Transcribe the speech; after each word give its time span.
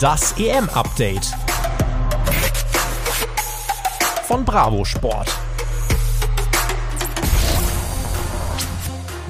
Das 0.00 0.34
EM-Update 0.38 1.32
von 4.26 4.44
Bravo 4.44 4.84
Sport. 4.84 5.45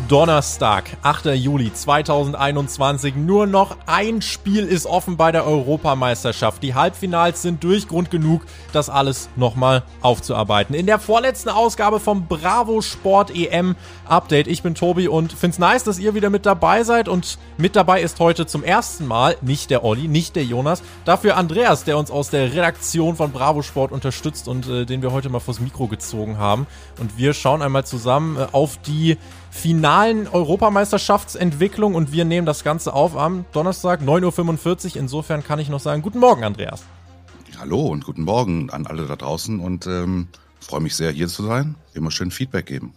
Donnerstag, 0.08 0.96
8. 1.02 1.26
Juli 1.34 1.72
2021. 1.72 3.16
Nur 3.16 3.46
noch 3.46 3.76
ein 3.86 4.22
Spiel 4.22 4.64
ist 4.64 4.86
offen 4.86 5.16
bei 5.16 5.32
der 5.32 5.44
Europameisterschaft. 5.44 6.62
Die 6.62 6.74
Halbfinals 6.74 7.42
sind 7.42 7.64
durch, 7.64 7.88
Grund 7.88 8.12
genug, 8.12 8.42
das 8.72 8.88
alles 8.88 9.28
nochmal 9.34 9.82
aufzuarbeiten. 10.02 10.76
In 10.76 10.86
der 10.86 11.00
vorletzten 11.00 11.48
Ausgabe 11.48 11.98
vom 11.98 12.26
Bravo 12.28 12.82
Sport 12.82 13.34
EM 13.34 13.74
Update. 14.06 14.46
Ich 14.46 14.62
bin 14.62 14.76
Tobi 14.76 15.08
und 15.08 15.32
find's 15.32 15.58
nice, 15.58 15.82
dass 15.82 15.98
ihr 15.98 16.14
wieder 16.14 16.30
mit 16.30 16.46
dabei 16.46 16.84
seid. 16.84 17.08
Und 17.08 17.38
mit 17.56 17.74
dabei 17.74 18.00
ist 18.00 18.20
heute 18.20 18.46
zum 18.46 18.62
ersten 18.62 19.06
Mal 19.06 19.36
nicht 19.40 19.70
der 19.70 19.82
Olli, 19.82 20.06
nicht 20.06 20.36
der 20.36 20.44
Jonas, 20.44 20.82
dafür 21.04 21.36
Andreas, 21.36 21.82
der 21.82 21.98
uns 21.98 22.12
aus 22.12 22.30
der 22.30 22.52
Redaktion 22.52 23.16
von 23.16 23.32
Bravo 23.32 23.62
Sport 23.62 23.90
unterstützt 23.90 24.46
und 24.46 24.68
äh, 24.68 24.84
den 24.84 25.02
wir 25.02 25.10
heute 25.10 25.30
mal 25.30 25.40
vors 25.40 25.58
Mikro 25.58 25.88
gezogen 25.88 26.38
haben. 26.38 26.68
Und 27.00 27.18
wir 27.18 27.34
schauen 27.34 27.60
einmal 27.60 27.84
zusammen 27.84 28.36
äh, 28.36 28.46
auf 28.52 28.76
die 28.78 29.18
finalen 29.56 30.28
Europameisterschaftsentwicklung 30.28 31.94
und 31.94 32.12
wir 32.12 32.24
nehmen 32.24 32.46
das 32.46 32.62
Ganze 32.62 32.92
auf 32.92 33.16
am 33.16 33.44
Donnerstag 33.52 34.02
9.45 34.02 34.90
Uhr. 34.90 34.96
Insofern 34.96 35.42
kann 35.42 35.58
ich 35.58 35.68
noch 35.68 35.80
sagen, 35.80 36.02
guten 36.02 36.18
Morgen, 36.18 36.44
Andreas. 36.44 36.84
Hallo 37.58 37.86
und 37.86 38.04
guten 38.04 38.22
Morgen 38.22 38.70
an 38.70 38.86
alle 38.86 39.06
da 39.06 39.16
draußen 39.16 39.60
und 39.60 39.86
ähm, 39.86 40.28
freue 40.60 40.80
mich 40.80 40.94
sehr, 40.94 41.10
hier 41.10 41.28
zu 41.28 41.42
sein. 41.42 41.74
Immer 41.94 42.10
schön 42.10 42.30
Feedback 42.30 42.66
geben 42.66 42.92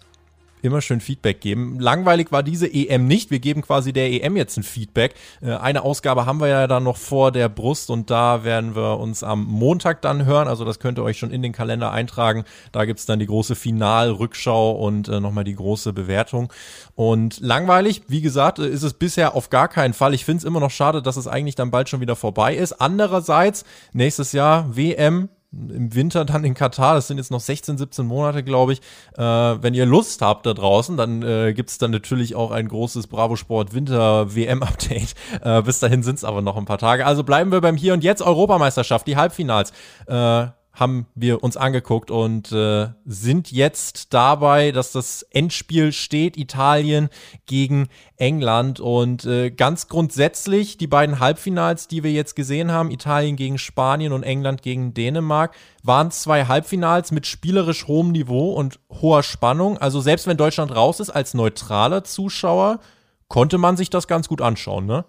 immer 0.62 0.82
schön 0.82 1.02
Feedback 1.02 1.42
geben. 1.42 1.80
Langweilig 1.80 2.32
war 2.32 2.44
diese 2.44 2.72
EM 2.72 3.08
nicht. 3.08 3.32
Wir 3.32 3.40
geben 3.40 3.62
quasi 3.62 3.94
der 3.94 4.12
EM 4.12 4.36
jetzt 4.36 4.58
ein 4.58 4.64
Feedback. 4.64 5.16
Äh, 5.42 5.54
eine 5.54 5.84
Ausgabe 5.84 6.26
haben 6.26 6.40
wir 6.40 6.48
ja 6.48 6.68
dann 6.68 6.84
noch 6.84 6.98
vor 6.98 7.32
der 7.32 7.50
Brust 7.50 7.90
und 7.90 8.10
da 8.10 8.44
werden 8.44 8.76
wir 8.76 9.00
uns 9.00 9.24
am 9.24 9.44
Montag 9.46 10.02
dann 10.02 10.26
hören. 10.26 10.48
Also 10.48 10.66
das 10.66 10.80
könnt 10.80 11.00
ihr 11.00 11.04
euch 11.04 11.18
schon 11.18 11.32
in 11.32 11.42
den 11.42 11.54
Kalender 11.54 11.92
eintragen. 11.92 12.44
Da 12.72 12.86
gibt's 12.86 13.06
dann 13.06 13.20
die 13.20 13.28
große 13.28 13.56
Finalrückschau 13.56 14.72
und 14.72 15.08
äh, 15.08 15.20
nochmal 15.20 15.44
die 15.44 15.56
große 15.56 15.94
Bewertung. 15.94 16.52
Und 16.96 17.40
langweilig, 17.40 18.04
wie 18.08 18.22
gesagt, 18.22 18.60
ist 18.60 18.84
es 18.84 18.94
bisher 18.94 19.36
auf 19.36 19.50
gar 19.50 19.68
keinen 19.68 19.94
Fall. 19.94 20.14
Ich 20.14 20.26
finde 20.26 20.40
es 20.40 20.44
immer 20.44 20.60
noch 20.60 20.72
schade, 20.72 21.02
dass 21.02 21.18
es 21.18 21.28
eigentlich 21.28 21.56
dann 21.56 21.72
bald 21.72 21.90
schon 21.90 22.02
wieder 22.02 22.16
vorbei 22.16 22.56
ist. 22.56 22.74
Andererseits, 22.74 23.64
nächstes 23.94 24.32
Jahr 24.32 24.76
WM 24.76 25.30
im 25.52 25.96
Winter 25.96 26.26
dann 26.26 26.44
in 26.44 26.54
Katar, 26.54 26.96
das 26.96 27.08
sind 27.08 27.18
jetzt 27.18 27.32
noch 27.32 27.40
16, 27.40 27.78
17 27.78 28.06
Monate, 28.06 28.44
glaube 28.44 28.74
ich. 28.74 28.82
Äh, 29.18 29.24
wenn 29.24 29.74
ihr 29.74 29.86
Lust 29.86 30.22
habt 30.22 30.46
da 30.46 30.54
draußen, 30.54 30.96
dann 30.96 31.24
äh, 31.24 31.54
gibt 31.54 31.72
es 31.72 31.78
dann 31.78 31.92
natürlich 31.92 32.36
auch 32.36 32.52
ein 32.52 32.68
großes 32.68 33.08
Bravo 33.08 33.36
Sport 33.36 33.74
Winter 33.74 34.36
WM-Update. 34.36 35.16
Äh, 35.42 35.62
bis 35.62 35.80
dahin 35.80 36.04
sind 36.04 36.16
es 36.16 36.24
aber 36.24 36.42
noch 36.42 36.58
ein 36.58 36.66
paar 36.66 36.78
Tage. 36.78 37.06
Also 37.06 37.24
bleiben 37.24 37.52
wir 37.52 37.62
beim 37.62 37.78
Hier 37.78 37.94
und 37.94 38.04
Jetzt 38.04 38.22
Europameisterschaft, 38.22 39.08
die 39.08 39.16
Halbfinals. 39.16 39.72
Äh, 40.08 40.48
haben 40.80 41.08
wir 41.14 41.44
uns 41.44 41.58
angeguckt 41.58 42.10
und 42.10 42.52
äh, 42.52 42.88
sind 43.06 43.52
jetzt 43.52 44.14
dabei, 44.14 44.72
dass 44.72 44.94
das 44.94 45.24
Endspiel 45.24 45.92
steht, 45.92 46.38
Italien 46.38 47.10
gegen 47.46 47.90
England. 48.16 48.80
Und 48.80 49.26
äh, 49.26 49.52
ganz 49.52 49.88
grundsätzlich 49.88 50.78
die 50.78 50.88
beiden 50.88 51.20
Halbfinals, 51.20 51.88
die 51.88 52.04
wir 52.04 52.12
jetzt 52.12 52.36
gesehen 52.36 52.72
haben, 52.72 52.92
Italien 52.92 53.36
gegen 53.36 53.58
Spanien 53.58 54.14
und 54.14 54.24
England 54.24 54.62
gegen 54.62 54.94
Dänemark, 54.94 55.56
waren 55.84 56.12
zwei 56.12 56.46
Halbfinals 56.46 57.12
mit 57.12 57.28
spielerisch 57.28 57.88
hohem 57.88 58.12
Niveau 58.12 58.54
und 58.54 58.80
hoher 58.90 59.24
Spannung. 59.24 59.78
Also 59.78 60.00
selbst 60.00 60.28
wenn 60.28 60.38
Deutschland 60.38 60.74
raus 60.74 61.00
ist, 61.00 61.10
als 61.10 61.34
neutraler 61.34 62.06
Zuschauer, 62.06 62.80
konnte 63.28 63.58
man 63.58 63.76
sich 63.76 63.90
das 63.90 64.08
ganz 64.08 64.28
gut 64.28 64.42
anschauen, 64.42 64.86
ne? 64.86 65.06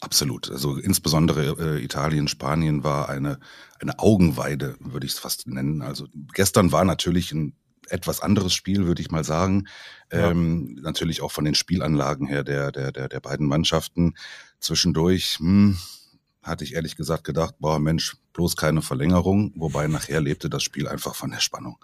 Absolut. 0.00 0.50
Also 0.50 0.76
insbesondere 0.76 1.76
äh, 1.76 1.84
Italien, 1.84 2.26
Spanien 2.26 2.84
war 2.84 3.10
eine, 3.10 3.38
eine 3.80 3.98
Augenweide, 3.98 4.76
würde 4.80 5.06
ich 5.06 5.12
es 5.12 5.18
fast 5.18 5.46
nennen. 5.46 5.82
Also 5.82 6.06
gestern 6.32 6.72
war 6.72 6.84
natürlich 6.84 7.32
ein 7.32 7.54
etwas 7.88 8.20
anderes 8.20 8.54
Spiel, 8.54 8.86
würde 8.86 9.02
ich 9.02 9.10
mal 9.10 9.24
sagen. 9.24 9.66
Ja. 10.10 10.30
Ähm, 10.30 10.78
natürlich 10.80 11.20
auch 11.20 11.32
von 11.32 11.44
den 11.44 11.54
Spielanlagen 11.54 12.26
her 12.26 12.44
der, 12.44 12.72
der, 12.72 12.92
der, 12.92 13.08
der 13.08 13.20
beiden 13.20 13.46
Mannschaften. 13.46 14.14
Zwischendurch 14.58 15.38
hm, 15.38 15.76
hatte 16.42 16.64
ich 16.64 16.74
ehrlich 16.74 16.96
gesagt 16.96 17.24
gedacht, 17.24 17.56
boah 17.58 17.78
Mensch, 17.78 18.16
bloß 18.32 18.56
keine 18.56 18.80
Verlängerung. 18.80 19.52
Wobei 19.56 19.86
nachher 19.86 20.20
lebte 20.20 20.48
das 20.48 20.62
Spiel 20.62 20.88
einfach 20.88 21.14
von 21.14 21.30
der 21.30 21.40
Spannung. 21.40 21.78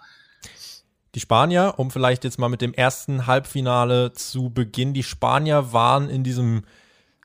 Die 1.13 1.19
Spanier, 1.19 1.75
um 1.77 1.91
vielleicht 1.91 2.23
jetzt 2.23 2.39
mal 2.39 2.49
mit 2.49 2.61
dem 2.61 2.73
ersten 2.73 3.27
Halbfinale 3.27 4.13
zu 4.13 4.49
beginnen, 4.49 4.93
die 4.93 5.03
Spanier 5.03 5.71
waren 5.73 6.09
in 6.09 6.23
diesem 6.23 6.63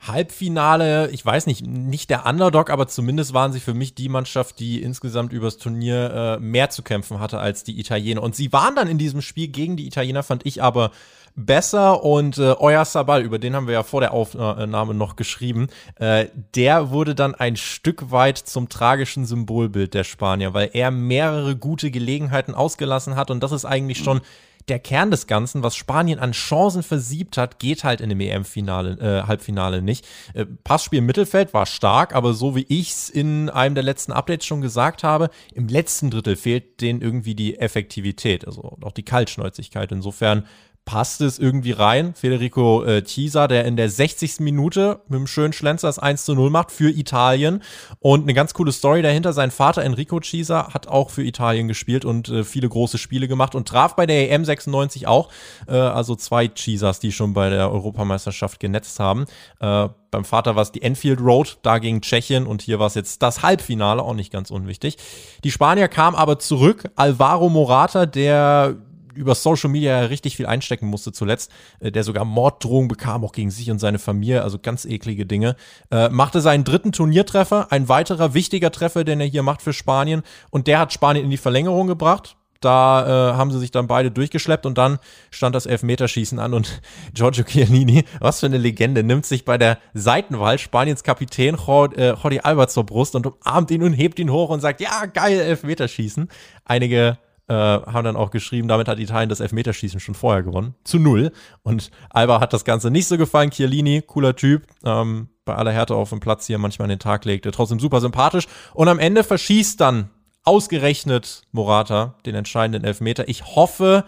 Halbfinale, 0.06 1.10
ich 1.10 1.24
weiß 1.24 1.46
nicht, 1.46 1.64
nicht 1.64 2.10
der 2.10 2.26
Underdog, 2.26 2.70
aber 2.70 2.88
zumindest 2.88 3.34
waren 3.34 3.52
sie 3.52 3.60
für 3.60 3.74
mich 3.74 3.94
die 3.94 4.08
Mannschaft, 4.08 4.58
die 4.58 4.82
insgesamt 4.82 5.32
übers 5.32 5.58
Turnier 5.58 6.38
äh, 6.38 6.40
mehr 6.40 6.70
zu 6.70 6.82
kämpfen 6.82 7.20
hatte 7.20 7.38
als 7.38 7.62
die 7.62 7.78
Italiener. 7.78 8.22
Und 8.22 8.34
sie 8.34 8.52
waren 8.52 8.74
dann 8.74 8.88
in 8.88 8.98
diesem 8.98 9.22
Spiel 9.22 9.48
gegen 9.48 9.76
die 9.76 9.86
Italiener, 9.86 10.24
fand 10.24 10.44
ich 10.44 10.60
aber 10.60 10.90
besser. 11.36 12.02
Und 12.02 12.38
äh, 12.38 12.54
Euer 12.58 12.84
Sabal, 12.84 13.22
über 13.22 13.38
den 13.38 13.54
haben 13.54 13.68
wir 13.68 13.74
ja 13.74 13.82
vor 13.84 14.00
der 14.00 14.12
Aufnahme 14.12 14.94
noch 14.94 15.14
geschrieben, 15.14 15.68
äh, 15.96 16.26
der 16.54 16.90
wurde 16.90 17.14
dann 17.14 17.34
ein 17.36 17.56
Stück 17.56 18.10
weit 18.10 18.38
zum 18.38 18.68
tragischen 18.68 19.24
Symbolbild 19.24 19.94
der 19.94 20.04
Spanier, 20.04 20.52
weil 20.52 20.70
er 20.72 20.90
mehrere 20.90 21.56
gute 21.56 21.92
Gelegenheiten 21.92 22.54
ausgelassen 22.54 23.14
hat. 23.14 23.30
Und 23.30 23.40
das 23.40 23.52
ist 23.52 23.64
eigentlich 23.64 23.98
schon 23.98 24.20
der 24.68 24.78
Kern 24.78 25.10
des 25.10 25.26
Ganzen, 25.26 25.62
was 25.62 25.76
Spanien 25.76 26.18
an 26.18 26.32
Chancen 26.32 26.82
versiebt 26.82 27.36
hat, 27.36 27.58
geht 27.58 27.84
halt 27.84 28.00
in 28.00 28.08
dem 28.08 28.20
EM-Finale, 28.20 28.98
äh, 29.00 29.26
Halbfinale 29.26 29.82
nicht. 29.82 30.06
Äh, 30.34 30.46
Passspiel 30.46 31.00
im 31.00 31.06
Mittelfeld 31.06 31.52
war 31.54 31.66
stark, 31.66 32.14
aber 32.14 32.34
so 32.34 32.54
wie 32.54 32.66
ich 32.68 32.90
es 32.90 33.08
in 33.08 33.50
einem 33.50 33.74
der 33.74 33.84
letzten 33.84 34.12
Updates 34.12 34.46
schon 34.46 34.60
gesagt 34.60 35.02
habe, 35.02 35.30
im 35.54 35.68
letzten 35.68 36.10
Drittel 36.10 36.36
fehlt 36.36 36.80
denen 36.80 37.00
irgendwie 37.00 37.34
die 37.34 37.58
Effektivität, 37.58 38.46
also 38.46 38.76
auch 38.82 38.92
die 38.92 39.04
Kaltschnäuzigkeit. 39.04 39.92
Insofern 39.92 40.46
passt 40.84 41.20
es 41.20 41.38
irgendwie 41.38 41.72
rein. 41.72 42.14
Federico 42.14 42.82
äh, 42.84 43.02
Chiesa, 43.02 43.46
der 43.46 43.64
in 43.64 43.76
der 43.76 43.88
60. 43.88 44.40
Minute 44.40 45.00
mit 45.08 45.16
einem 45.16 45.26
schönen 45.26 45.52
Schlenzer 45.52 45.88
das 45.88 45.98
1 45.98 46.24
zu 46.24 46.34
0 46.34 46.50
macht 46.50 46.72
für 46.72 46.90
Italien. 46.90 47.62
Und 48.00 48.22
eine 48.22 48.34
ganz 48.34 48.52
coole 48.52 48.72
Story 48.72 49.00
dahinter. 49.00 49.32
Sein 49.32 49.50
Vater 49.50 49.82
Enrico 49.82 50.18
Chiesa 50.20 50.74
hat 50.74 50.88
auch 50.88 51.10
für 51.10 51.22
Italien 51.22 51.68
gespielt 51.68 52.04
und 52.04 52.28
äh, 52.28 52.44
viele 52.44 52.68
große 52.68 52.98
Spiele 52.98 53.28
gemacht 53.28 53.54
und 53.54 53.68
traf 53.68 53.94
bei 53.94 54.06
der 54.06 54.30
EM 54.30 54.44
96 54.44 55.06
auch. 55.06 55.30
Äh, 55.68 55.76
also 55.76 56.16
zwei 56.16 56.48
Chiesas, 56.48 56.98
die 56.98 57.12
schon 57.12 57.32
bei 57.32 57.48
der 57.48 57.70
Europameisterschaft 57.70 58.58
genetzt 58.58 58.98
haben. 58.98 59.26
Äh, 59.60 59.88
beim 60.10 60.24
Vater 60.24 60.56
war 60.56 60.62
es 60.62 60.72
die 60.72 60.82
Enfield 60.82 61.20
Road, 61.20 61.58
da 61.62 61.78
gegen 61.78 62.02
Tschechien 62.02 62.46
und 62.46 62.60
hier 62.60 62.78
war 62.78 62.88
es 62.88 62.94
jetzt 62.94 63.22
das 63.22 63.42
Halbfinale, 63.42 64.02
auch 64.02 64.14
nicht 64.14 64.32
ganz 64.32 64.50
unwichtig. 64.50 64.98
Die 65.42 65.50
Spanier 65.50 65.88
kamen 65.88 66.16
aber 66.16 66.38
zurück. 66.38 66.90
Alvaro 66.96 67.48
Morata, 67.48 68.04
der 68.04 68.76
über 69.14 69.34
Social 69.34 69.70
Media 69.70 70.00
richtig 70.00 70.36
viel 70.36 70.46
einstecken 70.46 70.86
musste 70.86 71.12
zuletzt, 71.12 71.50
äh, 71.80 71.90
der 71.92 72.04
sogar 72.04 72.24
Morddrohungen 72.24 72.88
bekam, 72.88 73.24
auch 73.24 73.32
gegen 73.32 73.50
sich 73.50 73.70
und 73.70 73.78
seine 73.78 73.98
Familie, 73.98 74.42
also 74.42 74.58
ganz 74.58 74.84
eklige 74.84 75.26
Dinge, 75.26 75.56
äh, 75.90 76.08
machte 76.08 76.40
seinen 76.40 76.64
dritten 76.64 76.92
Turniertreffer, 76.92 77.70
ein 77.70 77.88
weiterer 77.88 78.34
wichtiger 78.34 78.70
Treffer, 78.70 79.04
den 79.04 79.20
er 79.20 79.26
hier 79.26 79.42
macht 79.42 79.62
für 79.62 79.72
Spanien 79.72 80.22
und 80.50 80.66
der 80.66 80.78
hat 80.78 80.92
Spanien 80.92 81.24
in 81.24 81.30
die 81.30 81.36
Verlängerung 81.36 81.86
gebracht. 81.86 82.36
Da 82.62 83.32
äh, 83.32 83.34
haben 83.34 83.50
sie 83.50 83.58
sich 83.58 83.72
dann 83.72 83.88
beide 83.88 84.12
durchgeschleppt 84.12 84.66
und 84.66 84.78
dann 84.78 84.98
stand 85.30 85.54
das 85.54 85.66
Elfmeterschießen 85.66 86.38
an 86.38 86.54
und 86.54 86.80
Giorgio 87.14 87.44
Chiellini, 87.44 88.04
was 88.20 88.40
für 88.40 88.46
eine 88.46 88.58
Legende, 88.58 89.02
nimmt 89.02 89.26
sich 89.26 89.44
bei 89.44 89.58
der 89.58 89.78
Seitenwahl 89.94 90.58
Spaniens 90.58 91.02
Kapitän 91.02 91.56
äh, 91.56 92.12
Jordi 92.12 92.40
Alba 92.40 92.68
zur 92.68 92.86
Brust 92.86 93.16
und 93.16 93.26
umarmt 93.26 93.70
ihn 93.72 93.82
und 93.82 93.92
hebt 93.92 94.18
ihn 94.20 94.30
hoch 94.30 94.50
und 94.50 94.60
sagt, 94.60 94.80
ja, 94.80 95.06
geil, 95.06 95.40
Elfmeterschießen. 95.40 96.28
Einige 96.64 97.18
äh, 97.52 97.54
haben 97.54 98.04
dann 98.04 98.16
auch 98.16 98.30
geschrieben, 98.30 98.66
damit 98.66 98.88
hat 98.88 98.98
Italien 98.98 99.28
das 99.28 99.40
Elfmeterschießen 99.40 100.00
schon 100.00 100.14
vorher 100.14 100.42
gewonnen. 100.42 100.74
Zu 100.84 100.98
null. 100.98 101.32
Und 101.62 101.90
Alba 102.10 102.40
hat 102.40 102.52
das 102.52 102.64
Ganze 102.64 102.90
nicht 102.90 103.06
so 103.06 103.18
gefallen. 103.18 103.50
Chiellini, 103.50 104.02
cooler 104.06 104.34
Typ. 104.34 104.66
Ähm, 104.84 105.28
bei 105.44 105.54
aller 105.54 105.72
Härte 105.72 105.94
auf 105.94 106.10
dem 106.10 106.20
Platz 106.20 106.46
hier 106.46 106.58
manchmal 106.58 106.86
an 106.86 106.90
den 106.90 106.98
Tag 106.98 107.24
legte. 107.24 107.50
Trotzdem 107.50 107.78
super 107.78 108.00
sympathisch. 108.00 108.46
Und 108.74 108.88
am 108.88 108.98
Ende 108.98 109.22
verschießt 109.22 109.80
dann 109.80 110.08
ausgerechnet 110.44 111.42
Morata 111.52 112.14
den 112.24 112.34
entscheidenden 112.34 112.84
Elfmeter. 112.84 113.28
Ich 113.28 113.44
hoffe, 113.54 114.04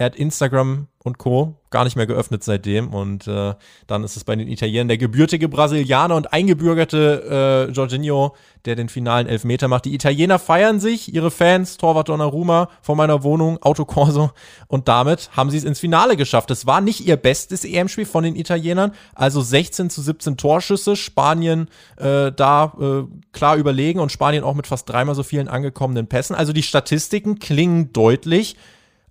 er 0.00 0.06
hat 0.06 0.16
Instagram 0.16 0.86
und 1.04 1.18
Co. 1.18 1.56
gar 1.68 1.84
nicht 1.84 1.94
mehr 1.94 2.06
geöffnet 2.06 2.42
seitdem. 2.42 2.88
Und 2.88 3.26
äh, 3.26 3.52
dann 3.86 4.02
ist 4.02 4.16
es 4.16 4.24
bei 4.24 4.34
den 4.34 4.48
Italienern 4.48 4.88
der 4.88 4.96
gebürtige 4.96 5.46
Brasilianer 5.46 6.16
und 6.16 6.32
eingebürgerte 6.32 7.68
äh, 7.68 7.72
Jorginho, 7.72 8.34
der 8.64 8.76
den 8.76 8.88
finalen 8.88 9.26
Elfmeter 9.26 9.68
macht. 9.68 9.84
Die 9.84 9.94
Italiener 9.94 10.38
feiern 10.38 10.80
sich, 10.80 11.12
ihre 11.12 11.30
Fans, 11.30 11.76
Torwart 11.76 12.08
Donnarumma 12.08 12.70
vor 12.80 12.96
meiner 12.96 13.22
Wohnung, 13.24 13.62
Autokorso. 13.62 14.30
Und 14.68 14.88
damit 14.88 15.28
haben 15.36 15.50
sie 15.50 15.58
es 15.58 15.64
ins 15.64 15.80
Finale 15.80 16.16
geschafft. 16.16 16.50
Es 16.50 16.64
war 16.64 16.80
nicht 16.80 17.06
ihr 17.06 17.18
bestes 17.18 17.66
EM-Spiel 17.66 18.06
von 18.06 18.24
den 18.24 18.36
Italienern. 18.36 18.92
Also 19.14 19.42
16 19.42 19.90
zu 19.90 20.00
17 20.00 20.38
Torschüsse. 20.38 20.96
Spanien 20.96 21.68
äh, 21.98 22.32
da 22.32 22.72
äh, 22.80 23.02
klar 23.32 23.56
überlegen 23.56 24.00
und 24.00 24.12
Spanien 24.12 24.44
auch 24.44 24.54
mit 24.54 24.66
fast 24.66 24.88
dreimal 24.88 25.14
so 25.14 25.24
vielen 25.24 25.48
angekommenen 25.48 26.06
Pässen. 26.06 26.34
Also 26.34 26.54
die 26.54 26.62
Statistiken 26.62 27.38
klingen 27.38 27.92
deutlich. 27.92 28.56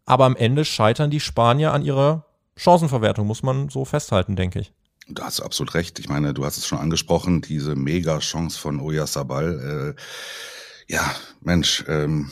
Aber 0.09 0.25
am 0.25 0.35
Ende 0.35 0.65
scheitern 0.65 1.11
die 1.11 1.19
Spanier 1.19 1.71
an 1.71 1.83
ihrer 1.83 2.25
Chancenverwertung, 2.57 3.27
muss 3.27 3.43
man 3.43 3.69
so 3.69 3.85
festhalten, 3.85 4.35
denke 4.35 4.59
ich. 4.59 4.73
Da 5.07 5.25
hast 5.25 5.37
du 5.37 5.43
absolut 5.43 5.75
recht. 5.75 5.99
Ich 5.99 6.09
meine, 6.09 6.33
du 6.33 6.45
hast 6.45 6.57
es 6.57 6.65
schon 6.65 6.79
angesprochen, 6.79 7.41
diese 7.41 7.75
Mega-Chance 7.75 8.59
von 8.59 8.79
Oyarzabal. 8.79 9.95
Äh, 9.95 10.91
ja, 10.91 11.15
Mensch, 11.41 11.85
ähm, 11.87 12.31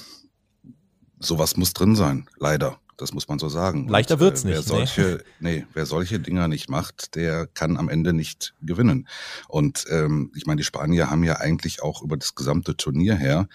sowas 1.20 1.56
muss 1.56 1.74
drin 1.74 1.96
sein, 1.96 2.28
leider. 2.40 2.80
Das 2.98 3.14
muss 3.14 3.28
man 3.28 3.38
so 3.38 3.48
sagen. 3.48 3.88
Leichter 3.88 4.16
Und, 4.16 4.22
wird's 4.22 4.44
äh, 4.44 4.48
wer 4.48 4.58
nicht. 4.58 4.68
Solche, 4.68 5.24
nee. 5.40 5.58
nee, 5.58 5.66
wer 5.76 5.86
solche 5.86 6.20
Dinger 6.20 6.48
nicht 6.48 6.72
macht, 6.72 7.14
der 7.14 7.46
kann 7.46 7.78
am 7.78 7.90
Ende 7.90 8.12
nicht 8.12 8.56
gewinnen. 8.60 9.08
Und 9.48 9.86
ähm, 9.92 10.32
ich 10.36 10.48
meine, 10.48 10.58
die 10.58 10.64
Spanier 10.64 11.12
haben 11.12 11.24
ja 11.24 11.36
eigentlich 11.36 11.84
auch 11.84 12.02
über 12.02 12.18
das 12.18 12.34
gesamte 12.34 12.76
Turnier 12.76 13.16
her 13.16 13.48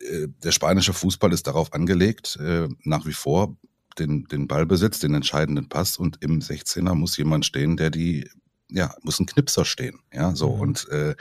der 0.00 0.52
spanische 0.52 0.92
Fußball 0.92 1.32
ist 1.32 1.46
darauf 1.46 1.72
angelegt, 1.72 2.36
äh, 2.36 2.68
nach 2.84 3.06
wie 3.06 3.12
vor 3.12 3.56
den, 3.98 4.24
den 4.24 4.46
Ballbesitz, 4.46 5.00
den 5.00 5.14
entscheidenden 5.14 5.68
Pass 5.68 5.96
und 5.96 6.22
im 6.22 6.40
16er 6.40 6.94
muss 6.94 7.16
jemand 7.16 7.44
stehen, 7.44 7.76
der 7.76 7.90
die, 7.90 8.28
ja, 8.70 8.94
muss 9.02 9.18
ein 9.18 9.26
Knipser 9.26 9.64
stehen. 9.64 10.00
Ja, 10.12 10.34
so. 10.34 10.54
Mhm. 10.54 10.60
Und 10.60 10.88
äh, 10.88 11.16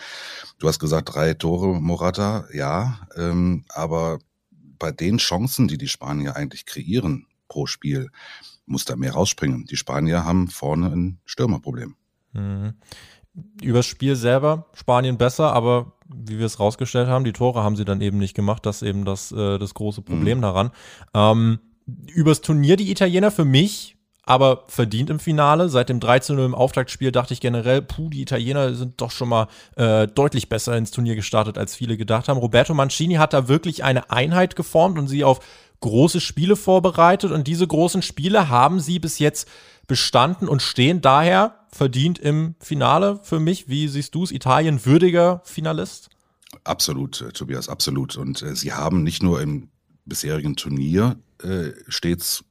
du 0.59 0.67
hast 0.67 0.79
gesagt, 0.79 1.13
drei 1.13 1.33
Tore 1.33 1.79
Morata, 1.81 2.45
ja, 2.53 3.07
ähm, 3.15 3.65
aber 3.69 4.19
bei 4.79 4.91
den 4.91 5.17
Chancen, 5.17 5.67
die 5.67 5.77
die 5.77 5.87
Spanier 5.87 6.35
eigentlich 6.35 6.65
kreieren 6.65 7.25
pro 7.47 7.65
Spiel, 7.65 8.09
muss 8.65 8.85
da 8.85 8.95
mehr 8.95 9.13
rausspringen. 9.13 9.65
Die 9.65 9.77
Spanier 9.77 10.23
haben 10.23 10.49
vorne 10.49 10.87
ein 10.87 11.19
Stürmerproblem. 11.25 11.95
Mhm. 12.33 12.73
Übers 13.61 13.85
Spiel 13.85 14.15
selber 14.15 14.65
Spanien 14.73 15.17
besser, 15.17 15.53
aber 15.53 15.93
wie 16.09 16.39
wir 16.39 16.45
es 16.45 16.59
rausgestellt 16.59 17.07
haben, 17.07 17.23
die 17.23 17.33
Tore 17.33 17.63
haben 17.63 17.75
sie 17.75 17.85
dann 17.85 18.01
eben 18.01 18.17
nicht 18.17 18.33
gemacht. 18.33 18.65
Das 18.65 18.81
ist 18.81 18.87
eben 18.87 19.05
das, 19.05 19.31
äh, 19.31 19.57
das 19.59 19.73
große 19.73 20.01
Problem 20.01 20.39
mhm. 20.39 20.41
daran. 20.41 20.71
Ähm, 21.13 21.59
übers 22.13 22.41
Turnier 22.41 22.77
die 22.77 22.91
Italiener 22.91 23.31
für 23.31 23.45
mich, 23.45 23.97
aber 24.23 24.63
verdient 24.67 25.09
im 25.09 25.19
Finale. 25.19 25.69
Seit 25.69 25.89
dem 25.89 25.99
13-0 25.99 26.45
im 26.45 26.55
Auftaktspiel 26.55 27.11
dachte 27.11 27.33
ich 27.33 27.41
generell, 27.41 27.81
puh, 27.81 28.09
die 28.09 28.21
Italiener 28.21 28.73
sind 28.73 28.99
doch 29.01 29.11
schon 29.11 29.29
mal 29.29 29.47
äh, 29.75 30.07
deutlich 30.07 30.49
besser 30.49 30.75
ins 30.75 30.91
Turnier 30.91 31.15
gestartet, 31.15 31.57
als 31.57 31.75
viele 31.75 31.97
gedacht 31.97 32.27
haben. 32.27 32.37
Roberto 32.37 32.73
Mancini 32.73 33.15
hat 33.15 33.33
da 33.33 33.47
wirklich 33.47 33.83
eine 33.83 34.11
Einheit 34.11 34.55
geformt 34.55 34.97
und 34.97 35.07
sie 35.07 35.23
auf 35.23 35.39
große 35.79 36.19
Spiele 36.19 36.55
vorbereitet 36.55 37.31
und 37.31 37.47
diese 37.47 37.67
großen 37.67 38.01
Spiele 38.01 38.49
haben 38.49 38.79
sie 38.79 38.99
bis 38.99 39.19
jetzt 39.19 39.47
bestanden 39.87 40.47
und 40.47 40.61
stehen 40.61 41.01
daher 41.01 41.65
verdient 41.71 42.19
im 42.19 42.55
Finale 42.59 43.19
für 43.23 43.39
mich. 43.39 43.67
Wie 43.67 43.87
siehst 43.87 44.13
du 44.15 44.23
es? 44.23 44.31
Italien 44.31 44.85
würdiger 44.85 45.41
Finalist? 45.45 46.09
Absolut, 46.63 47.21
äh, 47.21 47.31
Tobias, 47.31 47.69
absolut. 47.69 48.17
Und 48.17 48.41
äh, 48.41 48.55
sie 48.55 48.73
haben 48.73 49.03
nicht 49.03 49.23
nur 49.23 49.41
im 49.41 49.69
bisherigen 50.05 50.55
Turnier 50.55 51.17
äh, 51.43 51.71
stets 51.87 52.43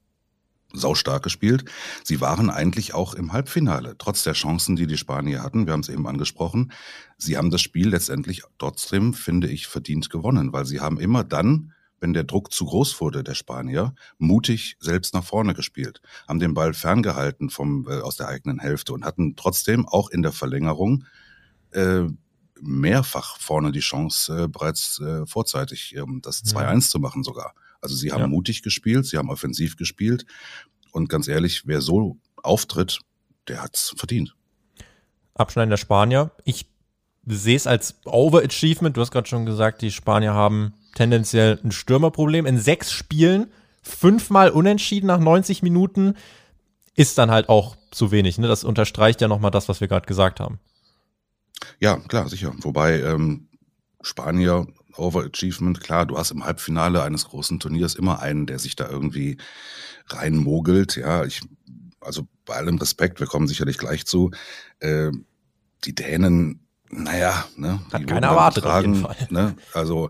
saustark 0.72 1.22
gespielt. 1.22 1.64
Sie 2.04 2.20
waren 2.20 2.50
eigentlich 2.50 2.94
auch 2.94 3.14
im 3.14 3.32
Halbfinale, 3.32 3.96
trotz 3.98 4.24
der 4.24 4.34
Chancen, 4.34 4.76
die 4.76 4.86
die 4.86 4.98
Spanier 4.98 5.42
hatten. 5.42 5.66
Wir 5.66 5.72
haben 5.72 5.80
es 5.80 5.88
eben 5.88 6.06
angesprochen. 6.06 6.72
Sie 7.16 7.36
haben 7.36 7.50
das 7.50 7.62
Spiel 7.62 7.88
letztendlich 7.88 8.42
trotzdem, 8.58 9.14
finde 9.14 9.48
ich, 9.48 9.66
verdient 9.66 10.10
gewonnen, 10.10 10.52
weil 10.52 10.66
sie 10.66 10.80
haben 10.80 10.98
immer 11.00 11.24
dann, 11.24 11.72
wenn 12.00 12.12
der 12.12 12.24
Druck 12.24 12.52
zu 12.52 12.66
groß 12.66 13.00
wurde, 13.00 13.24
der 13.24 13.34
Spanier, 13.34 13.94
mutig 14.18 14.76
selbst 14.80 15.14
nach 15.14 15.24
vorne 15.24 15.54
gespielt, 15.54 16.00
haben 16.28 16.38
den 16.38 16.54
Ball 16.54 16.74
ferngehalten 16.74 17.50
vom, 17.50 17.86
äh, 17.88 18.00
aus 18.00 18.16
der 18.16 18.28
eigenen 18.28 18.58
Hälfte 18.58 18.92
und 18.92 19.04
hatten 19.04 19.36
trotzdem 19.36 19.86
auch 19.86 20.10
in 20.10 20.22
der 20.22 20.32
Verlängerung 20.32 21.04
äh, 21.72 22.04
mehrfach 22.60 23.38
vorne 23.38 23.72
die 23.72 23.80
Chance, 23.80 24.44
äh, 24.44 24.48
bereits 24.48 25.00
äh, 25.00 25.26
vorzeitig 25.26 25.94
ähm, 25.96 26.20
das 26.22 26.44
2-1 26.44 26.74
ja. 26.74 26.80
zu 26.80 26.98
machen 26.98 27.22
sogar. 27.22 27.54
Also 27.80 27.94
sie 27.94 28.12
haben 28.12 28.20
ja. 28.20 28.26
mutig 28.26 28.62
gespielt, 28.62 29.06
sie 29.06 29.18
haben 29.18 29.30
offensiv 29.30 29.76
gespielt 29.76 30.26
und 30.92 31.08
ganz 31.08 31.28
ehrlich, 31.28 31.66
wer 31.66 31.80
so 31.80 32.16
auftritt, 32.42 33.00
der 33.48 33.62
hat's 33.62 33.94
verdient. 33.96 34.34
Abschneiden 35.34 35.70
der 35.70 35.76
Spanier. 35.76 36.30
Ich 36.44 36.66
sehe 37.26 37.56
es 37.56 37.66
als 37.66 37.96
Overachievement. 38.04 38.96
Du 38.96 39.00
hast 39.00 39.10
gerade 39.10 39.28
schon 39.28 39.44
gesagt, 39.44 39.82
die 39.82 39.90
Spanier 39.90 40.32
haben 40.32 40.74
tendenziell 40.96 41.60
ein 41.62 41.70
Stürmerproblem. 41.70 42.46
In 42.46 42.58
sechs 42.58 42.90
Spielen 42.90 43.46
fünfmal 43.82 44.50
unentschieden 44.50 45.06
nach 45.06 45.20
90 45.20 45.62
Minuten 45.62 46.14
ist 46.94 47.18
dann 47.18 47.30
halt 47.30 47.48
auch 47.48 47.76
zu 47.90 48.10
wenig. 48.10 48.38
Ne? 48.38 48.48
Das 48.48 48.64
unterstreicht 48.64 49.20
ja 49.20 49.28
nochmal 49.28 49.50
das, 49.50 49.68
was 49.68 49.80
wir 49.80 49.88
gerade 49.88 50.06
gesagt 50.06 50.40
haben. 50.40 50.58
Ja, 51.78 51.98
klar, 51.98 52.28
sicher. 52.28 52.52
Wobei 52.58 53.00
ähm, 53.00 53.48
Spanier 54.02 54.66
Overachievement, 54.96 55.80
klar, 55.80 56.06
du 56.06 56.16
hast 56.16 56.30
im 56.30 56.44
Halbfinale 56.44 57.02
eines 57.02 57.26
großen 57.26 57.60
Turniers 57.60 57.94
immer 57.94 58.20
einen, 58.20 58.46
der 58.46 58.58
sich 58.58 58.76
da 58.76 58.88
irgendwie 58.88 59.36
reinmogelt. 60.08 60.96
Ja, 60.96 61.24
ich, 61.24 61.42
also 62.00 62.26
bei 62.46 62.54
allem 62.54 62.78
Respekt, 62.78 63.20
wir 63.20 63.26
kommen 63.26 63.46
sicherlich 63.46 63.76
gleich 63.76 64.06
zu. 64.06 64.30
Äh, 64.80 65.10
die 65.84 65.94
Dänen, 65.94 66.66
naja, 66.88 67.44
ne, 67.56 67.80
Hat 67.92 68.06
keiner 68.06 68.28
erwartet 68.28 68.64
tragen, 68.64 69.04
auf 69.04 69.16
jeden 69.18 69.28
Fall. 69.28 69.28
Ne, 69.30 69.56
also 69.74 70.08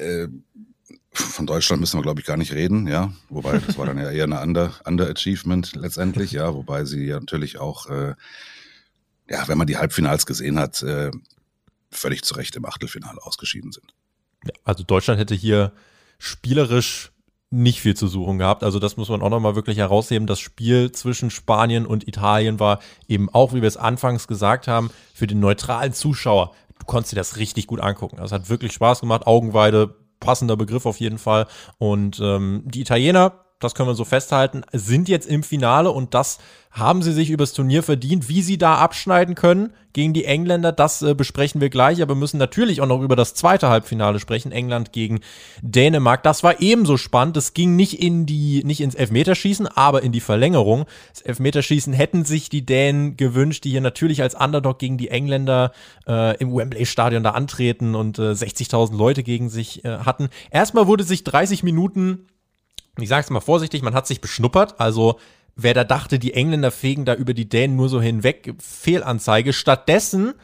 äh, 0.00 0.28
von 1.12 1.46
Deutschland 1.46 1.80
müssen 1.80 1.98
wir, 1.98 2.02
glaube 2.02 2.20
ich, 2.20 2.26
gar 2.26 2.36
nicht 2.36 2.52
reden, 2.52 2.86
ja. 2.86 3.12
Wobei, 3.28 3.58
das 3.58 3.76
war 3.76 3.86
dann 3.86 3.98
ja 3.98 4.10
eher 4.10 4.24
eine 4.24 4.40
Under, 4.40 4.72
Underachievement 4.84 5.74
letztendlich, 5.74 6.32
ja. 6.32 6.54
Wobei 6.54 6.84
sie 6.84 7.06
ja 7.06 7.18
natürlich 7.18 7.58
auch, 7.58 7.86
äh, 7.86 8.14
ja, 9.28 9.48
wenn 9.48 9.58
man 9.58 9.66
die 9.66 9.76
Halbfinals 9.76 10.26
gesehen 10.26 10.58
hat, 10.58 10.82
äh, 10.82 11.10
völlig 11.90 12.22
zu 12.22 12.34
Recht 12.34 12.54
im 12.56 12.64
Achtelfinale 12.64 13.20
ausgeschieden 13.22 13.72
sind. 13.72 13.94
Ja, 14.44 14.52
also 14.64 14.84
Deutschland 14.84 15.18
hätte 15.18 15.34
hier 15.34 15.72
spielerisch 16.18 17.10
nicht 17.50 17.80
viel 17.80 17.96
zu 17.96 18.06
suchen 18.06 18.38
gehabt. 18.38 18.62
Also 18.62 18.78
das 18.78 18.96
muss 18.96 19.08
man 19.08 19.22
auch 19.22 19.28
nochmal 19.28 19.56
wirklich 19.56 19.78
herausheben. 19.78 20.28
Das 20.28 20.38
Spiel 20.38 20.92
zwischen 20.92 21.30
Spanien 21.30 21.84
und 21.84 22.06
Italien 22.06 22.60
war 22.60 22.78
eben 23.08 23.28
auch, 23.28 23.52
wie 23.52 23.60
wir 23.60 23.68
es 23.68 23.76
anfangs 23.76 24.28
gesagt 24.28 24.68
haben, 24.68 24.90
für 25.12 25.26
den 25.26 25.40
neutralen 25.40 25.92
Zuschauer. 25.92 26.54
Du 26.80 26.86
konntest 26.86 27.12
dir 27.12 27.16
das 27.16 27.36
richtig 27.36 27.66
gut 27.66 27.80
angucken. 27.80 28.16
Das 28.16 28.32
hat 28.32 28.48
wirklich 28.48 28.72
Spaß 28.72 29.00
gemacht. 29.00 29.26
Augenweide, 29.26 29.94
passender 30.18 30.56
Begriff 30.56 30.86
auf 30.86 30.98
jeden 30.98 31.18
Fall. 31.18 31.46
Und 31.78 32.18
ähm, 32.20 32.62
die 32.66 32.80
Italiener 32.80 33.44
das 33.60 33.74
können 33.74 33.88
wir 33.88 33.94
so 33.94 34.04
festhalten, 34.04 34.62
sind 34.72 35.08
jetzt 35.08 35.28
im 35.28 35.42
Finale 35.42 35.90
und 35.90 36.14
das 36.14 36.38
haben 36.70 37.02
sie 37.02 37.12
sich 37.12 37.30
übers 37.30 37.52
Turnier 37.52 37.82
verdient. 37.82 38.28
Wie 38.28 38.42
sie 38.42 38.56
da 38.56 38.76
abschneiden 38.76 39.34
können 39.34 39.72
gegen 39.92 40.12
die 40.12 40.24
Engländer, 40.24 40.70
das 40.70 41.02
äh, 41.02 41.14
besprechen 41.14 41.60
wir 41.60 41.68
gleich, 41.68 42.00
aber 42.00 42.14
müssen 42.14 42.38
natürlich 42.38 42.80
auch 42.80 42.86
noch 42.86 43.02
über 43.02 43.16
das 43.16 43.34
zweite 43.34 43.68
Halbfinale 43.68 44.20
sprechen, 44.20 44.52
England 44.52 44.92
gegen 44.92 45.20
Dänemark. 45.62 46.22
Das 46.22 46.44
war 46.44 46.60
ebenso 46.60 46.96
spannend. 46.96 47.36
Es 47.36 47.54
ging 47.54 47.74
nicht 47.74 48.00
in 48.00 48.24
die, 48.24 48.62
nicht 48.64 48.80
ins 48.80 48.94
Elfmeterschießen, 48.94 49.66
aber 49.66 50.02
in 50.02 50.12
die 50.12 50.20
Verlängerung. 50.20 50.86
Das 51.12 51.22
Elfmeterschießen 51.22 51.92
hätten 51.92 52.24
sich 52.24 52.48
die 52.48 52.64
Dänen 52.64 53.16
gewünscht, 53.16 53.64
die 53.64 53.70
hier 53.70 53.80
natürlich 53.80 54.22
als 54.22 54.36
Underdog 54.36 54.78
gegen 54.78 54.96
die 54.96 55.08
Engländer 55.08 55.72
äh, 56.06 56.36
im 56.38 56.54
Wembley-Stadion 56.54 57.24
da 57.24 57.30
antreten 57.30 57.96
und 57.96 58.18
äh, 58.20 58.30
60.000 58.30 58.96
Leute 58.96 59.24
gegen 59.24 59.50
sich 59.50 59.84
äh, 59.84 59.98
hatten. 59.98 60.28
Erstmal 60.52 60.86
wurde 60.86 61.02
sich 61.02 61.24
30 61.24 61.64
Minuten 61.64 62.28
ich 62.98 63.08
sage 63.08 63.24
es 63.24 63.30
mal 63.30 63.40
vorsichtig, 63.40 63.82
man 63.82 63.94
hat 63.94 64.06
sich 64.06 64.20
beschnuppert. 64.20 64.80
Also 64.80 65.18
wer 65.56 65.74
da 65.74 65.84
dachte, 65.84 66.18
die 66.18 66.34
Engländer 66.34 66.70
fegen 66.70 67.04
da 67.04 67.14
über 67.14 67.34
die 67.34 67.48
Dänen 67.48 67.76
nur 67.76 67.88
so 67.88 68.00
hinweg, 68.00 68.54
Fehlanzeige. 68.58 69.52
Stattdessen 69.52 70.34